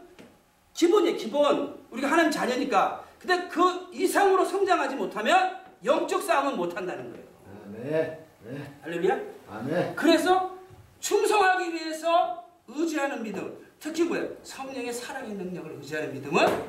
[0.74, 1.16] 기본이에요.
[1.16, 1.78] 기본.
[1.90, 3.04] 우리가 하나님 자녀니까.
[3.18, 7.26] 근데 그 이상으로 성장하지 못하면 영적 싸움은 못한다는 거예요.
[7.64, 8.18] 아멘.
[8.44, 8.74] 네.
[8.82, 9.18] 할렐루야.
[9.50, 9.96] 아멘.
[9.96, 10.56] 그래서
[11.00, 14.28] 충성하기 위해서 의지하는 믿음, 특히 뭐예요?
[14.42, 16.64] 성령의 사랑의 능력을 의지하는 믿음은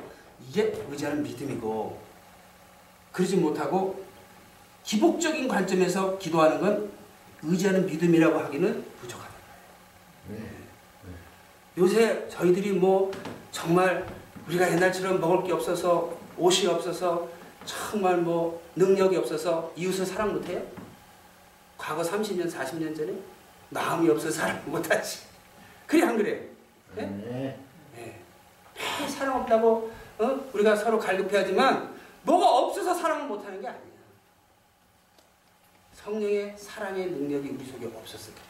[0.48, 1.98] 이게 의지하는 믿음이고
[3.12, 4.04] 그러지 못하고
[4.84, 6.90] 기복적인 관점에서 기도하는 건
[7.42, 9.30] 의지하는 믿음이라고 하기는 부족하다.
[10.28, 10.38] 네.
[11.78, 13.10] 요새 저희들이 뭐
[13.50, 14.06] 정말
[14.48, 17.28] 우리가 옛날처럼 먹을 게 없어서 옷이 없어서
[17.64, 20.62] 정말 뭐 능력이 없어서 이웃을 사랑 못해요?
[21.78, 23.12] 과거 30년, 40년 전에
[23.70, 25.20] 마음이 없어서 사랑 못하지.
[25.86, 26.42] 그래 안 그래?
[26.94, 27.02] 네?
[27.06, 27.58] 네.
[27.94, 28.20] 네.
[29.00, 30.40] 매 사랑 없다고 어?
[30.52, 31.89] 우리가 서로 갈급해하지만
[32.22, 33.90] 뭐가 없어서 사랑을 못하는 게 아니야.
[35.92, 38.40] 성령의 사랑의 능력이 우리 속에 없었을 때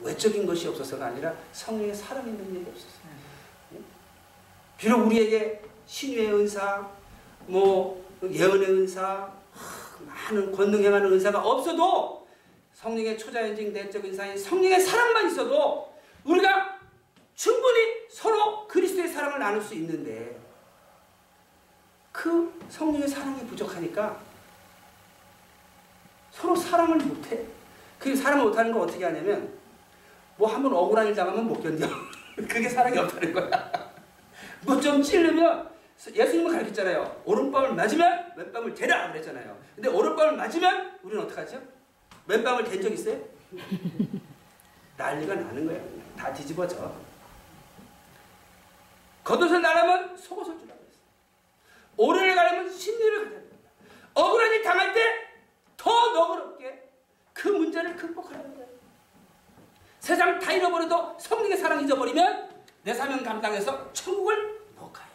[0.00, 3.04] 외적인 것이 없어서가 아니라 성령의 사랑의 능력이 없었어.
[4.76, 6.88] 비록 우리에게 신유의 은사,
[7.46, 12.26] 뭐 예언의 은사, 하, 많은 권능 행하는 은사가 없어도
[12.72, 15.92] 성령의 초자연적 내적 은사인 성령의 사랑만 있어도
[16.24, 16.78] 우리가
[17.34, 20.43] 충분히 서로 그리스도의 사랑을 나눌 수 있는데
[22.14, 24.20] 그 성령의 사랑이 부족하니까
[26.30, 27.44] 서로 사랑을 못해.
[27.98, 29.52] 그 사랑을 못하는 거 어떻게 하냐면
[30.36, 31.88] 뭐 한번 억울한 일 당하면 못 견뎌.
[32.36, 33.90] 그게 사랑이 없다는 거야.
[34.64, 35.68] 뭐 좀 찔르면
[36.14, 37.22] 예수님은 가르쳤잖아요.
[37.24, 39.56] 오른밤을 맞으면 왼밤을 대라 그랬잖아요.
[39.74, 41.60] 근데 오른밤을 맞으면 우리는 어떡하죠?
[42.28, 43.18] 왼밤을 댄 적 있어요?
[44.96, 45.84] 난리가 나는 거예요.
[46.16, 46.92] 다 뒤집어져.
[49.24, 50.73] 겉옷을 나라면 속옷을 했어.
[51.96, 53.56] 오르를 가려면 심리를 가져야 된다.
[54.14, 55.24] 억울한 일 당할 때
[55.76, 56.88] 더 너그럽게
[57.34, 58.68] 그 문제를 극복하라는 거예요.
[60.00, 62.48] 세상 다 잃어버려도 성령의 사랑 잊어버리면
[62.84, 65.06] 내 사명 감당해서 천국을 못 가요.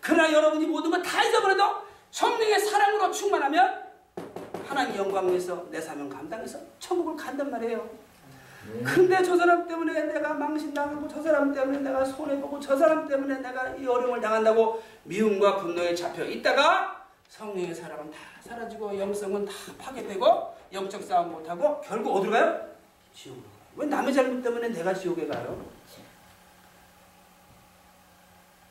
[0.00, 3.84] 그러나 여러분이 모든 걸 다 잊어버려도 성령의 사랑으로 충만하면
[4.66, 7.99] 하나님 영광 위해서 내 사명 감당해서 천국을 간단 말이에요.
[8.72, 8.82] 네.
[8.82, 13.68] 근데 저 사람 때문에 내가 망신당하고 저 사람 때문에 내가 손해보고 저 사람 때문에 내가
[13.76, 21.02] 이 어려움을 당한다고 미움과 분노에 잡혀 있다가 성령의 사랑은 다 사라지고 영성은 다 파괴되고 영적
[21.02, 22.60] 싸움 못하고 결국 어디로 가요?
[23.14, 23.60] 지옥으로 가요.
[23.76, 25.64] 왜 남의 잘못 때문에 내가 지옥에 가요?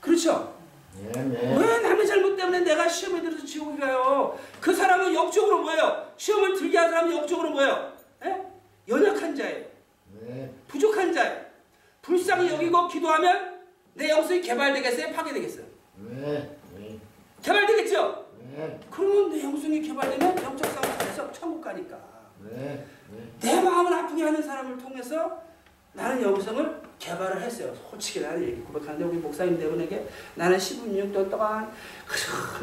[0.01, 0.57] 그렇죠?
[0.95, 1.57] 네, 네.
[1.57, 4.37] 왜 남의 잘못 때문에 내가 시험에 들어서 지옥에 가요?
[4.59, 6.07] 그 사람은 영적으로 뭐예요?
[6.17, 7.93] 시험을 들게 한 사람은 영적으로 뭐예요?
[8.25, 8.45] 예?
[8.87, 9.68] 연약한 자예요.
[10.29, 10.51] 네.
[10.67, 11.41] 부족한 자예요.
[12.01, 13.59] 불쌍히 여기고 기도하면
[13.95, 15.11] 내 영성이 개발되겠어요?
[15.13, 15.65] 파괴되겠어요?
[15.97, 16.57] 네.
[16.77, 16.99] 네.
[17.41, 18.25] 개발되겠죠?
[18.55, 18.79] 네.
[18.91, 21.97] 그러면 내 영성이 개발되면 영적 싸움 잘해서 천국 가니까.
[22.43, 22.85] 네.
[23.11, 23.29] 네.
[23.41, 25.41] 내 마음을 아프게 하는 사람을 통해서
[25.93, 27.73] 나는 영성을 개발을 했어요.
[27.89, 31.71] 솔직히 나는 얘기 고백하는데 우리 목사님 대분에게 나는 16년 동안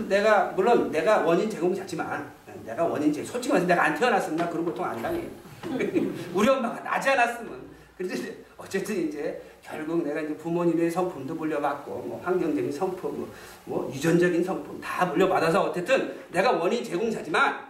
[0.08, 2.30] 내가 물론 내가 원인 제공자지만
[2.64, 5.28] 내가 원인 제공 솔직히 말해서 내가 안 태어났으면 나 그런 고통 안 당해.
[6.34, 12.70] 우리 엄마가 나지 않았으면 그런데 어쨌든 이제 결국 내가 이제 부모님의 성품도 물려받고 뭐 환경적인
[12.70, 13.32] 성품 뭐,
[13.64, 17.66] 뭐 유전적인 성품 다 물려받아서 어쨌든 내가 원인 제공자지만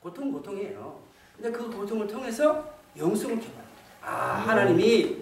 [0.00, 1.00] 고통은 고통이에요.
[1.34, 2.64] 근데 그 고통을 통해서
[2.96, 3.64] 영성을 개발.
[4.02, 5.16] 아 하나님이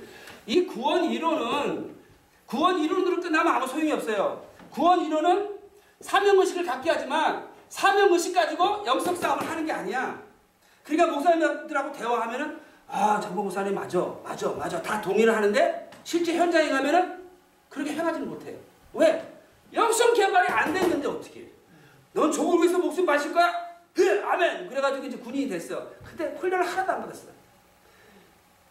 [0.47, 1.95] 이 구원 이론은
[2.47, 4.45] 구원 이론으로 끝나면 아무 소용이 없어요.
[4.71, 5.59] 구원 이론은
[6.01, 10.23] 사명의식을 갖게 하지만 사명의식 가지고 영성 싸움을 하는 게 아니야.
[10.85, 17.25] 그러니까 목사님들하고 대화하면은 아 장보 목사님 맞아 맞아 맞아 다 동의를 하는데 실제 현장에 가면은
[17.71, 18.57] 그렇게 해가지는 못해요.
[18.93, 19.33] 왜?
[19.73, 21.51] 영성 개발이 안 됐는데 어떻게?
[22.13, 23.53] 넌 조국을 위해서 목숨 마실 거야?
[23.95, 24.69] 그 아멘.
[24.69, 25.91] 그래가지고 이제 군인이 됐어.
[26.05, 27.29] 근데 훈련을 하나도 안 받았어.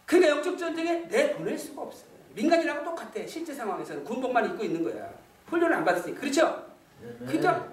[0.06, 2.08] 그러니까 영적 전쟁에 내 보낼 수가 없어요.
[2.34, 3.26] 민간이랑 똑같아.
[3.26, 5.10] 실제 상황에서는 군복만 입고 있는 거야.
[5.48, 6.64] 훈련을 안 받았으니 그렇죠?
[7.00, 7.26] 네.
[7.26, 7.68] 그러니까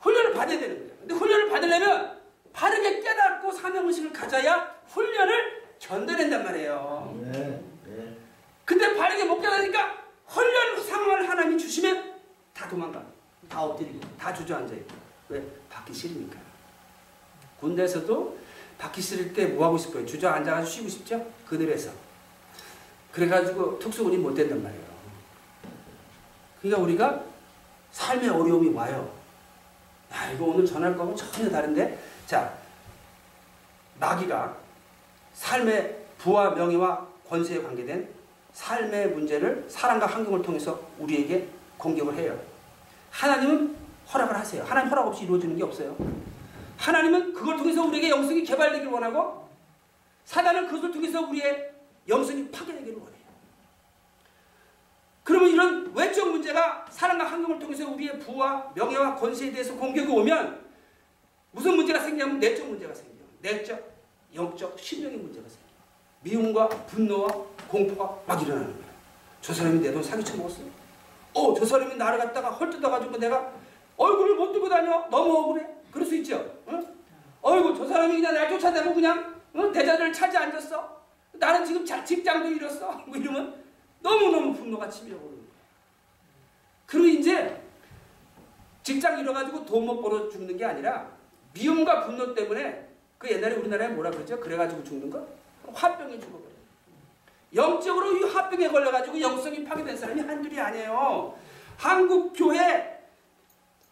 [0.00, 0.92] 훈련을 받아야 되는 거예요.
[1.00, 2.18] 근데 훈련을 받으려면
[2.60, 7.18] 바르게 깨닫고 사명의식을 가져야 훈련을 견뎌낸단 말이에요.
[7.24, 7.62] 네.
[7.84, 8.16] 네.
[8.64, 9.94] 근데 바르게 못 깨닫으니까
[10.26, 12.14] 훈련 상황을 하나님이 주시면
[12.54, 13.04] 다 도망가.
[13.46, 14.94] 다 엎드리고 다 주저앉아 있고.
[15.28, 15.42] 왜?
[15.68, 16.38] 받기 싫으니까.
[17.60, 18.38] 군대에서도
[18.78, 20.06] 받기 싫을 때 뭐 하고 싶어요?
[20.06, 21.26] 주저앉아가지고 쉬고 싶죠?
[21.46, 21.90] 그늘에서.
[23.12, 24.84] 그래가지고 특수군이 못 된단 말이에요.
[26.62, 27.22] 그러니까 우리가
[27.92, 29.14] 삶의 어려움이 와요.
[30.12, 31.98] 야, 이거 오늘 전할 거하고 전혀 다른데?
[32.26, 32.52] 자,
[34.00, 34.56] 마귀가
[35.32, 38.08] 삶의 부와 명예와 권세에 관계된
[38.52, 42.38] 삶의 문제를 사랑과 환경을 통해서 우리에게 공격을 해요.
[43.10, 43.76] 하나님은
[44.12, 44.64] 허락을 하세요.
[44.64, 45.96] 하나님 허락 없이 이루어지는 게 없어요.
[46.76, 49.48] 하나님은 그걸 통해서 우리에게 영성이 개발되길 원하고
[50.24, 51.72] 사단은 그것을 통해서 우리의
[52.08, 53.16] 영성이 파괴되기를 원해요.
[55.22, 60.65] 그러면 이런 외적 문제가 사랑과 환경을 통해서 우리의 부와 명예와 권세에 대해서 공격이 오면
[61.56, 63.24] 무슨 문제가 생기냐면 내적 문제가 생겨요.
[63.40, 63.92] 내적,
[64.34, 65.66] 영적, 심령의 문제가 생겨요.
[66.20, 67.28] 미움과 분노와
[67.66, 68.86] 공포가 막 일어나는 거예요.
[69.40, 70.66] 저 사람이 내 돈 사기쳐 먹었어요.
[71.32, 73.54] 어, 저 사람이 나를 갖다가 헐뜯어가지고 내가
[73.96, 75.06] 얼굴을 못 들고 다녀.
[75.10, 75.66] 너무 억울해.
[75.90, 76.58] 그럴 수 있죠.
[76.68, 76.86] 응?
[77.40, 79.72] 어이구, 저 사람이 그냥 날 쫓아내고 그냥 응?
[79.72, 80.94] 내 자리를 차지 앉았어.
[81.32, 82.92] 나는 지금 자, 직장도 잃었어.
[83.08, 83.54] 뭐 이러면
[84.00, 85.46] 너무너무 분노가 치밀어 오르는 거예요.
[86.84, 87.62] 그리고 이제
[88.82, 91.15] 직장 잃어가지고 돈 못 벌어 죽는 게 아니라
[91.56, 92.86] 미움과 분노 때문에
[93.18, 94.38] 그 옛날에 우리나라에 뭐라 그러죠?
[94.38, 95.26] 그래가지고 죽는 거?
[95.72, 96.56] 화병에 죽어버려요.
[97.54, 101.34] 영적으로 이 화병에 걸려가지고 영성이 파괴된 사람이 한둘이 아니에요.
[101.76, 103.00] 한국 교회,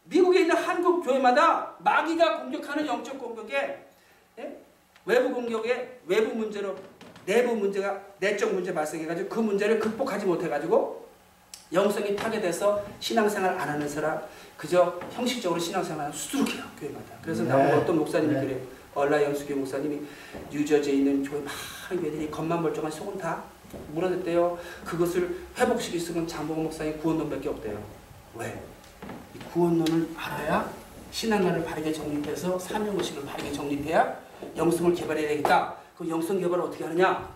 [0.05, 3.87] 미국에 있는 한국 교회마다 마귀가 공격하는 영적 공격에
[4.39, 4.59] 예?
[5.07, 6.77] 외부 공격에 외부 문제로
[7.25, 11.04] 내부 문제가 내적 문제 발생해가지고 그 문제를 극복하지 못해가지고
[11.75, 14.21] 영성이 파괴돼서 신앙생활 안 하는 사람
[14.57, 17.15] 그저 형식적으로 신앙생활 수두룩해요 교회마다.
[17.21, 17.49] 그래서 네.
[17.49, 18.41] 나보고 어떤 목사님이 네.
[18.41, 18.61] 그래요.
[18.95, 20.01] 얼라 영수교 목사님이
[20.51, 23.43] 뉴저지에 있는 교회 많은 교회들이 겉만 멀쩡한 속은 다
[23.93, 24.57] 무너졌대요.
[24.85, 27.83] 그것을 회복시킬 수 있는 장보고 목사님 구원론밖에 없대요.
[28.37, 28.63] 왜?
[29.35, 30.71] 이 구원론을 알아야
[31.11, 34.17] 신앙관을 바르게 정립해서 사명의식을 바르게 정립해야
[34.57, 35.75] 영성을 개발해야 되겠다.
[35.99, 37.29] 그 영성 개발을 어떻게 하느냐?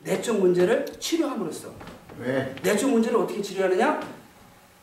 [0.00, 1.70] 내적 문제를 치료함으로써
[2.18, 2.54] 네.
[2.62, 4.00] 내적 문제를 어떻게 치료하느냐?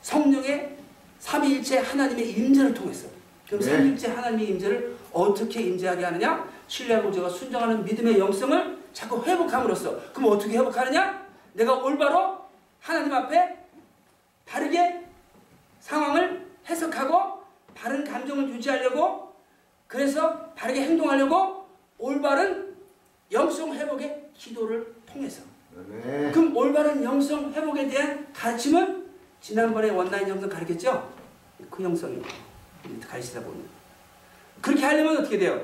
[0.01, 0.77] 성령의
[1.19, 3.07] 삼위일체 하나님의 임재를 통해서.
[3.47, 3.65] 그럼 네.
[3.65, 6.49] 삼위일체 하나님의 임재를 어떻게 임재하게 하느냐?
[6.67, 10.13] 신뢰하고 제가 순종하는 믿음의 영성을 자꾸 회복함으로써.
[10.13, 11.27] 그럼 어떻게 회복하느냐?
[11.53, 12.37] 내가 올바로
[12.79, 13.57] 하나님 앞에
[14.45, 15.05] 바르게
[15.79, 17.39] 상황을 해석하고
[17.73, 19.33] 바른 감정을 유지하려고
[19.87, 21.65] 그래서 바르게 행동하려고
[21.97, 22.75] 올바른
[23.31, 25.41] 영성 회복의 기도를 통해서
[25.87, 26.31] 네.
[26.31, 29.07] 그럼 올바른 영성 회복에 대한 가르침은
[29.41, 31.11] 지난번에 원라인 영성 가르쳤죠?
[31.69, 32.21] 그 영성이
[33.07, 33.63] 가르치다 보면
[34.61, 35.63] 그렇게 하려면 어떻게 돼요?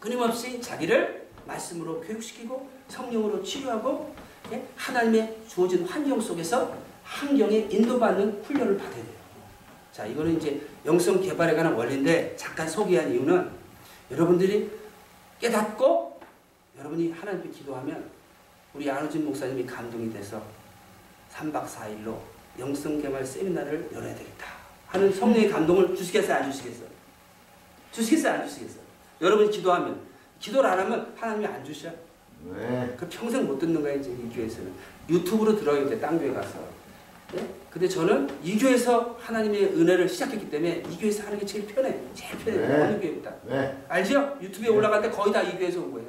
[0.00, 4.14] 끊임없이 자기를 말씀으로 교육시키고 성령으로 치료하고
[4.52, 4.62] 예?
[4.76, 6.74] 하나님의 주어진 환경 속에서
[7.04, 9.22] 환경에 인도받는 훈련을 받아야 돼요.
[9.92, 13.50] 자, 이거는 이제 영성 개발에 관한 원리인데 잠깐 소개한 이유는
[14.10, 14.70] 여러분들이
[15.40, 16.20] 깨닫고
[16.78, 18.10] 여러분이 하나님께 기도하면
[18.74, 20.42] 우리 안우진 목사님이 감동이 돼서
[21.34, 22.16] 3박 4일로
[22.58, 24.46] 영성개발 세미나를 열어야 되겠다
[24.86, 26.36] 하는 성령의 감동을 주시겠어요?
[26.36, 26.88] 안 주시겠어요?
[27.92, 28.32] 주시겠어요?
[28.34, 28.82] 안 주시겠어요?
[29.20, 30.00] 여러분이 기도하면
[30.38, 31.90] 기도를 안 하면 하나님이 안 주셔?
[32.44, 32.94] 네.
[32.98, 34.72] 그 평생 못 듣는 거예요 이제 이 교회에서는
[35.08, 36.58] 유튜브로 들어요 이제 딴 교회 가서
[37.36, 37.46] 예?
[37.70, 42.36] 근데 저는 이 교회에서 하나님의 은혜를 시작했기 때문에 이 교회에서 하는 게 제일 편해 제일
[42.38, 42.82] 편해 네.
[42.82, 43.84] 어느 교회보다 네.
[43.88, 44.36] 알죠?
[44.42, 46.08] 유튜브에 올라갈 때 거의 다 이 교회에서 온 거예요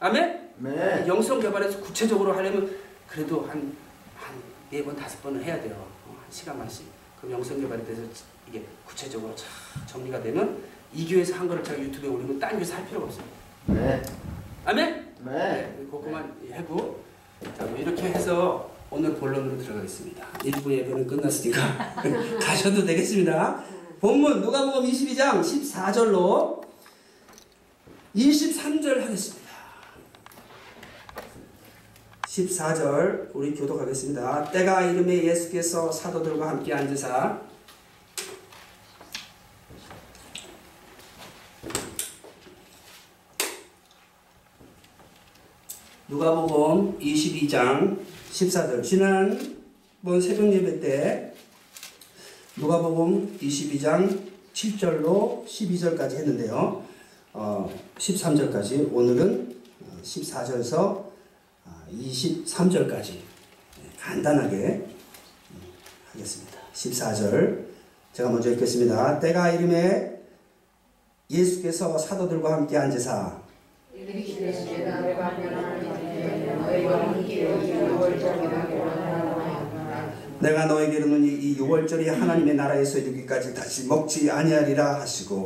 [0.00, 0.45] 아멘?
[0.58, 1.04] 네.
[1.06, 2.74] 영성 개발에서 구체적으로 하려면
[3.08, 3.76] 그래도 한,
[4.16, 5.74] 한 네 번, 다섯 번은 해야 돼요.
[6.06, 6.86] 어, 한 시간만씩.
[7.20, 8.02] 그럼 영성 개발에 대해서
[8.48, 9.48] 이게 구체적으로 잘
[9.86, 10.58] 정리가 되면
[10.92, 13.24] 이 교회에서 한 거를 제가 유튜브에 올리면 딴 교회에서 할 필요가 없어요.
[13.66, 14.02] 네.
[14.64, 15.14] 아멘?
[15.24, 15.86] 네.
[15.90, 17.04] 그것만 하고
[17.56, 20.26] 자, 뭐 이렇게 해서 오늘 본론으로 들어가겠습니다.
[20.38, 21.94] 1부 예배는 끝났으니까
[22.40, 23.62] 가셔도 되겠습니다.
[24.00, 26.60] 본문 누가복음 22장 14절로
[28.14, 29.45] 23절 하겠습니다.
[32.36, 34.50] 14절 우리 교독하겠습니다.
[34.50, 37.40] 때가 이름에 예수께서 사도들과 함께 앉으사
[46.08, 47.98] 누가복음 22장
[48.30, 51.32] 14절 지난번 새벽 예배 때
[52.56, 56.84] 누가복음 22장 7절로 12절까지 했는데요.
[57.32, 59.56] 어, 13절까지 오늘은
[60.02, 61.05] 14절에서
[61.92, 63.14] 23절까지
[64.00, 65.62] 간단하게 음,
[66.12, 66.58] 하겠습니다.
[66.72, 67.66] 14절
[68.12, 69.20] 제가 먼저 읽겠습니다.
[69.20, 70.16] 때가 이름에
[71.30, 73.40] 예수께서 사도들과 함께 앉으사
[80.38, 85.44] 내가 너에게 이르노니 이 유월절이 하나님의 나라에서 이르기까지 다시 먹지 아니하리라 하시고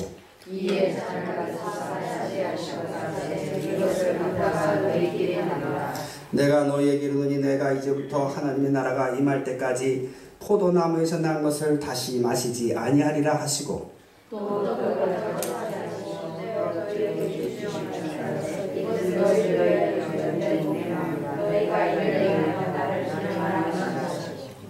[6.32, 13.34] 내가 너희에게 이르노니 내가 이제부터 하나님의 나라가 임할 때까지 포도나무에서 난 것을 다시 마시지 아니하리라
[13.40, 13.90] 하시고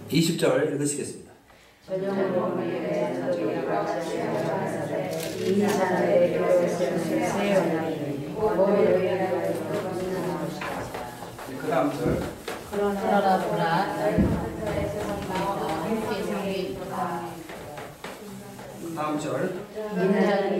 [0.09, 1.31] 이십 절 읽으시겠습니다.
[11.61, 12.19] 그 다음 절
[12.71, 13.65] 그러나 보라
[15.83, 16.77] 함께 상이
[18.95, 19.53] 다음 절
[19.95, 20.59] 인자는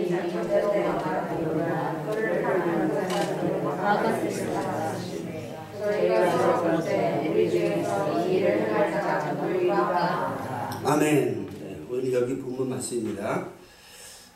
[10.84, 11.48] 아멘.
[11.60, 13.46] 네, 오늘 여기 본문 말씀입니다.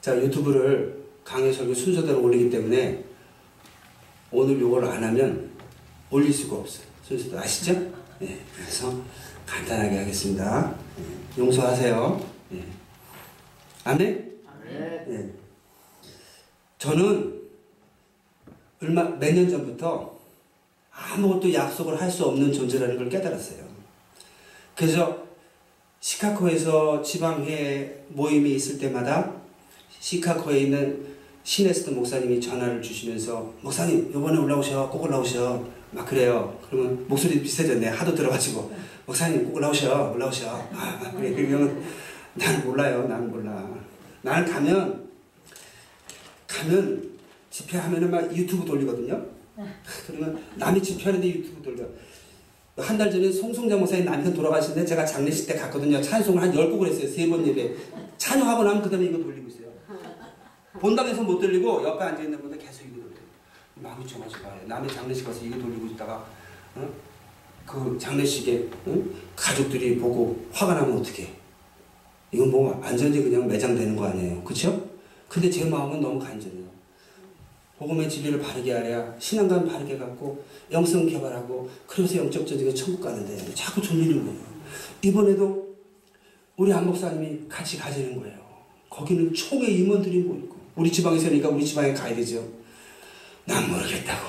[0.00, 3.04] 자 유튜브를 강의 설교 순서대로 올리기 때문에
[4.32, 5.55] 오늘 요걸 안 하면
[6.10, 6.86] 올릴 수가 없어요.
[7.02, 7.72] 순서대로 아시죠?
[8.18, 8.92] 네, 그래서
[9.46, 10.74] 간단하게 하겠습니다.
[10.96, 11.04] 네,
[11.42, 12.26] 용서하세요.
[12.50, 12.64] 네.
[13.84, 14.32] 아멘.
[14.64, 15.04] 네.
[15.08, 15.30] 네.
[16.78, 17.42] 저는
[18.82, 20.16] 얼마 몇 년 전부터
[20.90, 23.64] 아무것도 약속을 할 수 없는 존재라는 걸 깨달았어요.
[24.74, 25.26] 그래서
[26.00, 29.32] 시카고에서 지방회 모임이 있을 때마다
[30.00, 31.06] 시카고에 있는
[31.42, 36.58] 시네스트 목사님이 전화를 주시면서 목사님 이번에 올라오셔 꼭 올라오셔 막 그래요.
[36.68, 38.72] 그러면 목소리 비슷해졌네 하도 들어가지고
[39.06, 41.82] 목사님 꼭 올라오셔 올라오셔 아, 막 그래 그러면
[42.34, 43.66] 난 몰라요 난 몰라
[44.22, 45.06] 나는 가면
[46.46, 47.10] 가면
[47.50, 49.24] 집회하면은 막 유튜브 돌리거든요.
[50.06, 51.86] 그러면 남이 집회하는데 유튜브 돌려.
[52.78, 56.00] 한 달 전에 송송자 목사님 남편 돌아가시는데 제가 장례식 때 갔거든요.
[56.02, 57.08] 찬송을 한 열 곡을 했어요.
[57.08, 57.74] 세 번 예배.
[58.18, 59.68] 찬양하고 나면 그 다음에 이거 돌리고 있어요.
[60.78, 62.55] 본당에서 못 돌리고 옆에 앉아있는 분들.
[63.76, 66.26] 마음이 좁아지고 남의 장례식 가서 이거 돌리고 있다가
[66.76, 66.88] 어?
[67.66, 69.04] 그 장례식에 어?
[69.34, 71.30] 가족들이 보고 화가 나면 어떡해.
[72.32, 74.42] 이건 뭐 완전히 그냥 매장되는 거 아니에요.
[74.42, 74.88] 그쵸?
[75.28, 76.64] 근데 제 마음은 너무 간절해요.
[77.78, 83.82] 복음의 진리를 바르게 하랴 신앙감 바르게 갖고 영성 개발하고 그래서 영적 전쟁에 천국 가는데 자꾸
[83.82, 84.40] 졸리는 거예요.
[85.02, 85.76] 이번에도
[86.56, 88.38] 우리 안 목사님이 같이 가지는 거예요.
[88.88, 92.42] 거기는 총회 임원들이 모이고 우리 지방에 서니까 우리 지방에 가야 되죠.
[93.46, 94.26] 난 모르겠다고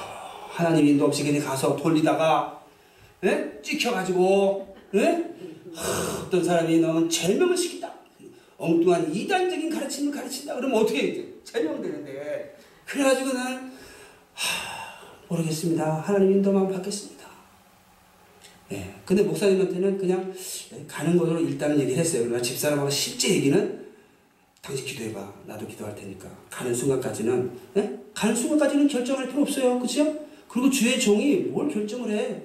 [0.49, 2.63] 하나님 인도 없이 그냥 가서 돌리다가
[3.23, 3.59] 예?
[3.61, 5.33] 찍혀가지고 예?
[5.73, 7.93] 하, 어떤 사람이 너는 제명을 시킨다.
[8.57, 10.55] 엉뚱한 이단적인 가르침을 가르친다.
[10.55, 13.71] 그러면 어떻게 제명되는데 그래가지고 나는
[14.33, 14.97] 하,
[15.27, 16.01] 모르겠습니다.
[16.01, 17.27] 하나님 인도만 받겠습니다.
[18.71, 18.93] 예.
[19.05, 20.33] 근데 목사님한테는 그냥
[20.87, 22.23] 가는 것으로 일단은 얘기를 했어요.
[22.25, 23.87] 그러나 집사람하고 실제 얘기는
[24.61, 25.33] 당신 기도해봐.
[25.45, 26.29] 나도 기도할 테니까.
[26.49, 27.99] 가는 순간까지는, 예?
[28.17, 29.79] 가는 순간까지는 결정할 필요 없어요.
[29.79, 30.25] 그죠?
[30.47, 32.41] 그리고 주의 종이 뭘 결정을 해?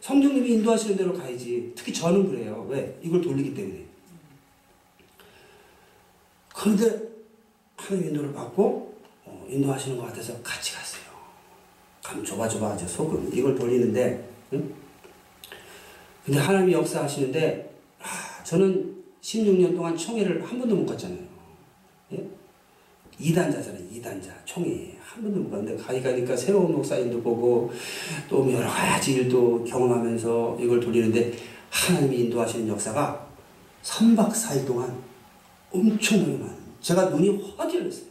[0.00, 1.72] 성령님이 인도하시는 대로 가야지.
[1.74, 2.64] 특히 저는 그래요.
[2.70, 2.96] 왜?
[3.02, 3.84] 이걸 돌리기 때문에.
[6.54, 7.08] 그런데
[7.76, 11.02] 하나님 인도를 받고 어, 인도하시는 것 같아서 같이 갔어요.
[12.04, 12.86] 감 좁아좁아 하죠.
[12.86, 14.74] 소금 이걸 돌리는데 응?
[16.24, 21.18] 근데 하나님이 역사하시는데 아, 저는 16년 동안 총회를 한 번도 못 갔잖아요.
[22.12, 22.24] 예?
[23.20, 23.90] 2단자잖아요.
[23.90, 27.70] 2단자 총회 한 번도 못 갔는데 가기 가니까 새로운 목사님도 보고
[28.28, 31.32] 또 여러 가지 일도 경험하면서 이걸 돌리는데
[31.70, 33.26] 하나님이 인도하시는 역사가
[33.82, 34.94] 3박 4일 동안
[35.70, 36.56] 엄청나게 많아요.
[36.80, 38.06] 제가 눈이 화질렀어요.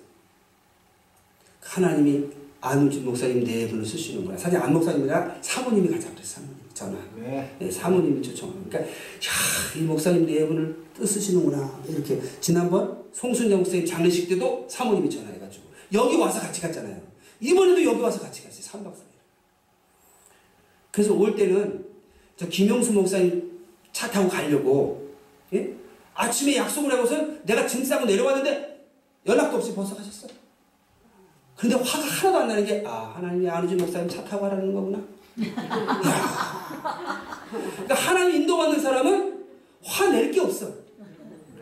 [1.62, 2.26] 하나님이
[2.62, 4.38] 안우진 목사님 네 분을 쓰시는 거야.
[4.38, 6.42] 사실 안 목사님이라 사모님이 가자 그랬어.
[6.74, 6.98] 전화.
[7.18, 7.56] 네.
[7.60, 8.68] 네, 사모님이 초청하는.
[8.70, 11.82] 그러니까 야, 이 목사님 네 분을 뜻 쓰시는구나.
[11.88, 17.00] 이렇게 지난번 송순영 목사님 장례식 때도 사모님이 전화해가지고 여기 와서 같이 갔잖아요.
[17.40, 18.62] 이번에도 여기 와서 같이 갔어요.
[18.62, 19.16] 3박 4일.
[20.92, 21.86] 그래서 올 때는
[22.38, 23.60] 저 김영수 목사님
[23.92, 25.14] 차 타고 가려고
[25.54, 25.74] 예?
[26.14, 28.86] 아침에 약속을 하고서 내가 짐 싸고 내려왔는데
[29.26, 30.28] 연락도 없이 벌써 가셨어.
[31.56, 35.02] 근데 화가 하나도 안 나는 게, 아, 하나님이 안우진 목사님 차 타고 가라는 거구나.
[37.46, 39.46] 그러니까 하나님 인도받는 사람은
[39.84, 40.74] 화낼 게 없어.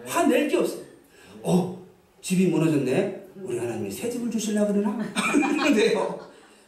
[0.05, 0.77] 화낼 게 없어.
[1.43, 1.83] 어,
[2.21, 3.22] 집이 무너졌네.
[3.43, 4.97] 우리 하나님이 새 집을 주실라 그러나?
[5.13, 6.19] 그런데요.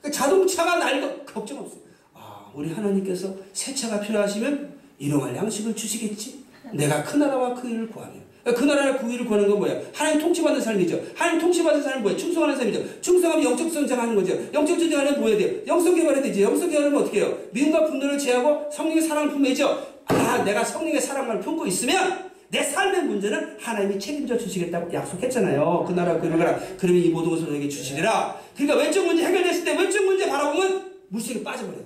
[0.02, 1.80] 그러니까 자동차가 날거 걱정 없어요.
[2.14, 6.46] 아, 우리 하나님께서 새 차가 필요하시면 일용할 양식을 주시겠지.
[6.74, 8.14] 내가 그 나라와 그 일을 구하며.
[8.44, 9.82] 그 나라의 그 일을 구하는 건 뭐야?
[9.92, 11.02] 하나님 통치받는 삶이죠.
[11.16, 12.16] 하나님 통치받는 삶은 뭐야?
[12.16, 13.02] 충성하는 삶이죠.
[13.02, 14.34] 충성하면 영적 성장하는 거죠.
[14.54, 15.62] 영적 성장하면 뭐 해야 돼요?
[15.66, 16.44] 영성 개발해야 되지.
[16.44, 17.36] 영성 개발하면 어떻게 해요?
[17.52, 19.96] 미움과 분노를 제하고 성령의 사랑을 품매죠.
[20.06, 25.84] 아, 내가 성령의 사랑만 품고 있으면 내 삶의 문제는 하나님이 책임져 주시겠다고 약속했잖아요.
[25.86, 28.40] 그 나라 그 나라 그러면 이 모든 것을 너에게 주시리라.
[28.56, 31.84] 그러니까 외적 문제 해결됐을 때 외적 문제 바라보면 물속에 빠져버려요.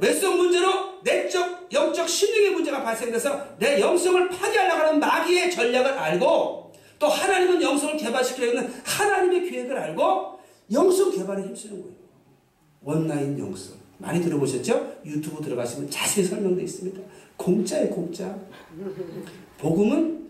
[0.00, 7.08] 외적 문제로 내적, 영적, 심령의 문제가 발생돼서 내 영성을 파괴하려고 하는 마귀의 전략을 알고 또
[7.08, 10.38] 하나님은 영성을 개발시키려고 하는 하나님의 계획을 알고
[10.72, 11.96] 영성 개발에 힘쓰는 거예요.
[12.80, 13.74] one line 영성.
[13.98, 15.00] 많이 들어보셨죠?
[15.04, 17.00] 유튜브 들어가시면 자세히 설명되어 있습니다.
[17.36, 18.34] 공짜예요, 공짜.
[19.62, 20.28] 복음은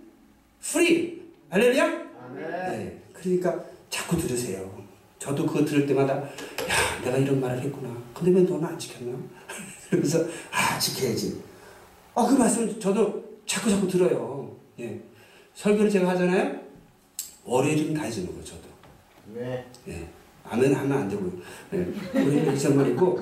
[0.61, 1.23] free.
[1.49, 1.85] 할렐루야?
[2.23, 2.51] 아멘.
[2.51, 3.03] 네.
[3.15, 4.83] 그러니까 자꾸 들으세요.
[5.19, 7.97] 저도 그거 들을 때마다 야 내가 이런 말을 했구나.
[8.13, 9.17] 근데 왜 너는 안 지켰나?
[9.89, 11.41] 그러면서 아 지켜야지.
[12.15, 14.55] 아그 말씀 저도 자꾸 자꾸 들어요.
[14.81, 15.01] 예.
[15.55, 16.61] 설교를 제가 하잖아요.
[17.45, 18.45] 월요일은 다 해주는 거예요.
[18.45, 18.69] 저도.
[19.35, 19.67] 네.
[19.89, 20.09] 예.
[20.45, 21.33] 아멘 하면 안 되고요.
[21.73, 22.19] 예.
[22.21, 23.15] 월요일은 잊어버리고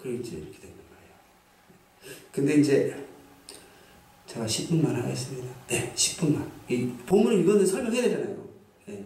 [0.00, 2.16] 그리고 이제 이렇게 되는 거예요.
[2.32, 3.05] 근데 이제
[4.36, 5.48] 제가 10분만 하겠습니다.
[5.68, 6.44] 네, 10분만.
[6.68, 8.36] 이 본문을 이거는 설명해야 되잖아요.
[8.90, 9.04] 예.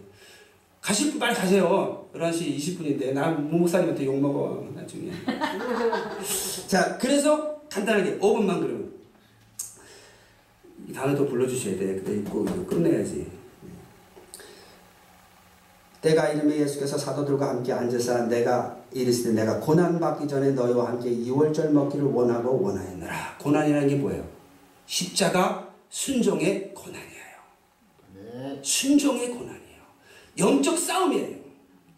[0.81, 2.05] 가실 분 빨리 가세요.
[2.13, 5.11] 11시 20분인데 나 목사님한테 욕먹어 나중에.
[6.67, 8.91] 자, 그래서 간단하게 5분만 그러면
[10.87, 11.95] 이 단어도 불러주셔야 돼.
[11.95, 13.31] 그때 이거 끝내야지.
[16.01, 21.71] 때가 이름에 예수께서 사도들과 함께 앉으사 내가 이르시되 내가 고난 받기 전에 너희와 함께 이월절
[21.71, 23.37] 먹기를 원하고 원하였노라.
[23.37, 24.40] 고난이라는 게 뭐예요?
[24.91, 27.31] 십자가 순종의 고난이에요.
[28.13, 28.61] 네.
[28.61, 29.81] 순종의 고난이에요.
[30.37, 31.39] 영적 싸움이에요.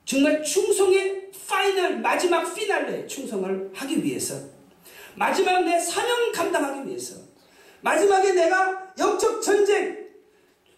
[0.06, 4.36] 정말 충성의 final 마지막 피날레 충성을 하기 위해서
[5.16, 7.16] 마지막 내 사명 감당하기 위해서
[7.82, 10.10] 마지막에 내가 영적 전쟁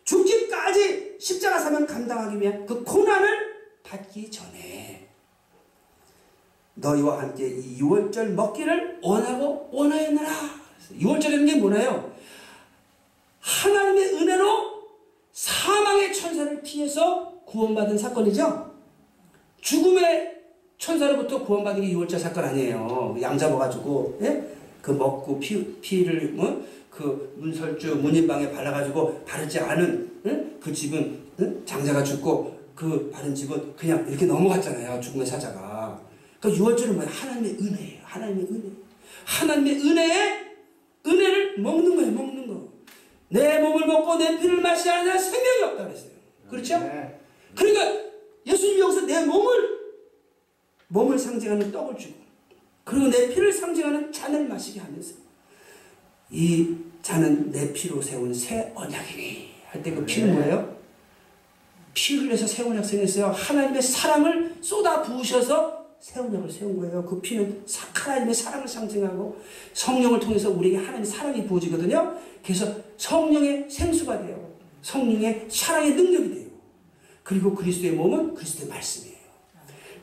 [0.05, 5.09] 죽기까지 십자가 사명 감당하기 위한 그 고난을 받기 전에
[6.76, 12.11] 너희와 함께 이 유월절 먹기를 원하고 원하였느라 유월절이라는 게 뭐나요?
[13.39, 14.75] 하나님의 은혜로
[15.31, 18.73] 사망의 천사를 피해서 구원받은 사건이죠.
[19.61, 20.36] 죽음의
[20.77, 23.17] 천사로부터 구원받은 게 유월절 사건 아니에요.
[23.21, 24.43] 양 잡아가지고 예?
[24.81, 26.65] 그 먹고 피, 피를 뭐?
[26.89, 30.45] 그 문설주 문인방에 발라가지고 바르지 않은 예?
[30.61, 31.65] 그 집은 예?
[31.65, 34.99] 장자가 죽고 그 바른 집은 그냥 이렇게 넘어갔잖아요.
[35.01, 35.99] 죽음의 사자가.
[36.39, 37.07] 그러니까 유월절은 뭐야?
[37.07, 38.01] 하나님의 은혜예요.
[38.03, 38.69] 하나님의 은혜.
[39.25, 40.44] 하나님의 은혜에
[41.57, 42.11] 먹는 거예요.
[42.11, 42.69] 먹는 거.
[43.29, 46.11] 내 몸을 먹고 내 피를 마시지 않으면 생명이 없다 그랬어요.
[46.49, 46.79] 그렇죠?
[46.79, 47.19] 네.
[47.55, 48.05] 그러니까
[48.45, 49.75] 예수님이 여기서 내 몸을
[50.87, 52.15] 몸을 상징하는 떡을 주고
[52.83, 55.15] 그리고 내 피를 상징하는 잔을 마시게 하면서
[56.29, 60.75] 이 잔은 내 피로 세운 새 언약이니 할 때 그 피는 뭐예요?
[61.93, 63.27] 피 흘려서 새 언약 생겼어요.
[63.27, 67.03] 하나님의 사랑을 쏟아 부으셔서 새 언약을 세운 거예요.
[67.03, 69.41] 그 피는 사- 하나님의 사랑을 상징하고
[69.73, 72.15] 성령을 통해서 우리에게 하나님의 사랑이 부어지거든요.
[72.43, 74.55] 그래서 성령의 생수가 돼요.
[74.81, 76.45] 성령의 사랑의 능력이 돼요.
[77.23, 79.15] 그리고 그리스도의 몸은 그리스도의 말씀이에요.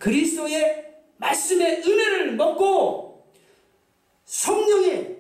[0.01, 0.87] 그리스도의
[1.19, 3.25] 말씀의 은혜를 먹고
[4.25, 5.19] 성령의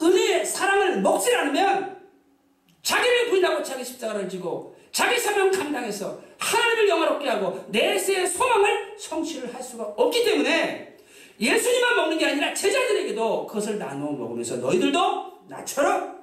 [0.00, 1.96] 은혜의 사랑을 먹지 않으면
[2.82, 9.62] 자기를 부인하고 자기 십자가를 지고 자기 사명 감당해서 하나님을 영화롭게 하고 내세의 소망을 성취를 할
[9.62, 10.96] 수가 없기 때문에
[11.40, 16.18] 예수님만 먹는 게 아니라 제자들에게도 그것을 나누어 먹으면서 너희들도 나처럼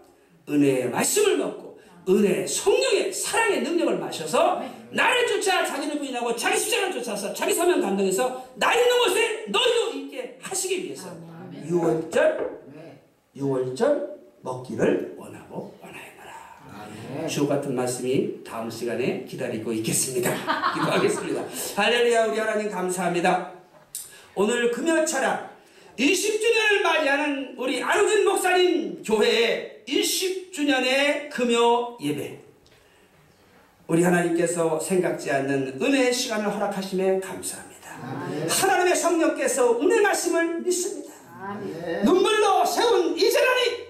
[0.49, 4.61] 은혜의 말씀을 먹고 은혜의 성령의 사랑의 능력을 마셔서
[4.91, 10.38] 나를 쫓아 자기를 부인하고 자기 십자가를 쫓아서 자기 사명 감당해서 나 있는 곳에 너희도 있게
[10.41, 11.09] 하시기 위해서
[11.66, 13.01] 유월절 네.
[13.36, 15.74] 유월절 먹기를 원하고.
[15.82, 15.95] 아멘.
[17.29, 20.31] 주옥 같은 말씀이 다음 시간에 기다리고 있겠습니다.
[20.73, 21.43] 기도하겠습니다.
[21.75, 23.51] 할렐루야 우리 하나님 감사합니다.
[24.36, 25.53] 오늘 금요 철학
[25.97, 32.39] 20주년을 맞이하는 우리 안우근 목사님 교회의 20주년의 금요 예배
[33.88, 37.73] 우리 하나님께서 생각지 않는 은혜의 시간을 허락하심에 감사합니다.
[38.49, 41.13] 하나님의 성령께서 은혜 말씀을 믿습니다.
[41.41, 42.03] 아멘.
[42.05, 43.88] 눈물로 세운 이 재단이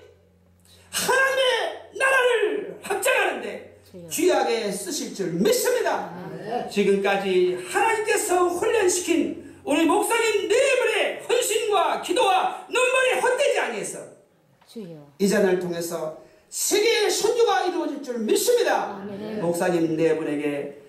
[0.92, 3.78] 하나님의 나라를 확장하는데
[4.10, 6.12] 귀하게 쓰실 줄 믿습니다.
[6.72, 14.00] 지금까지 하나님께서 훈련시킨 우리 목사님 네 분의 헌신과 기도와 눈물이 헛되지 아니해서.
[15.20, 16.18] 이 잔을 통해서
[16.50, 19.00] 세계의 선교가 이루어질 줄 믿습니다.
[19.42, 20.82] 목사님 네 분에게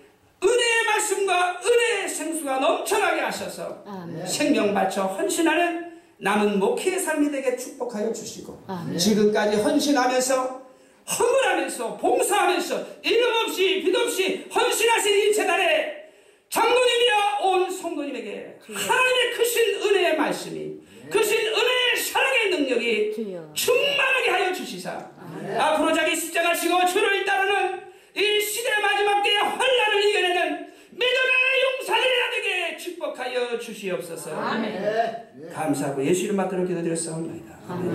[0.43, 3.83] 은혜의 말씀과 은혜의 생수가 넘쳐나게 하셔서.
[4.25, 8.97] 생명 바쳐 헌신하는 남은 목회의 삶이 되게 축복하여 주시고 아멘.
[8.97, 10.64] 지금까지 헌신하면서
[11.07, 16.05] 허물하면서 봉사하면서 이름 없이 빛 없이 헌신하신 이 재단에
[16.49, 20.73] 장로님이야 온 성도님에게 하나님의 크신 은혜의 말씀이
[21.09, 23.13] 크신 은혜의 사랑의 능력이.
[23.53, 25.11] 충만하게 하여 주시사.
[25.59, 27.81] 앞으로 자기 십자가 지고 주를 따르는
[28.15, 31.31] 이 시대 마지막 때의 환란을 이겨내는 믿음의
[31.77, 34.31] 용사들이라 되게 축복하여 주시옵소서.
[34.61, 35.25] 네.
[35.53, 37.55] 감사하고 예수 이름 받들어 기도드렸사옵나이다.
[37.67, 37.91] 아멘.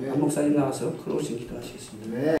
[0.00, 2.16] 네, 안 목사님 나와서 크로신 기도하시겠습니다.
[2.16, 2.32] 네.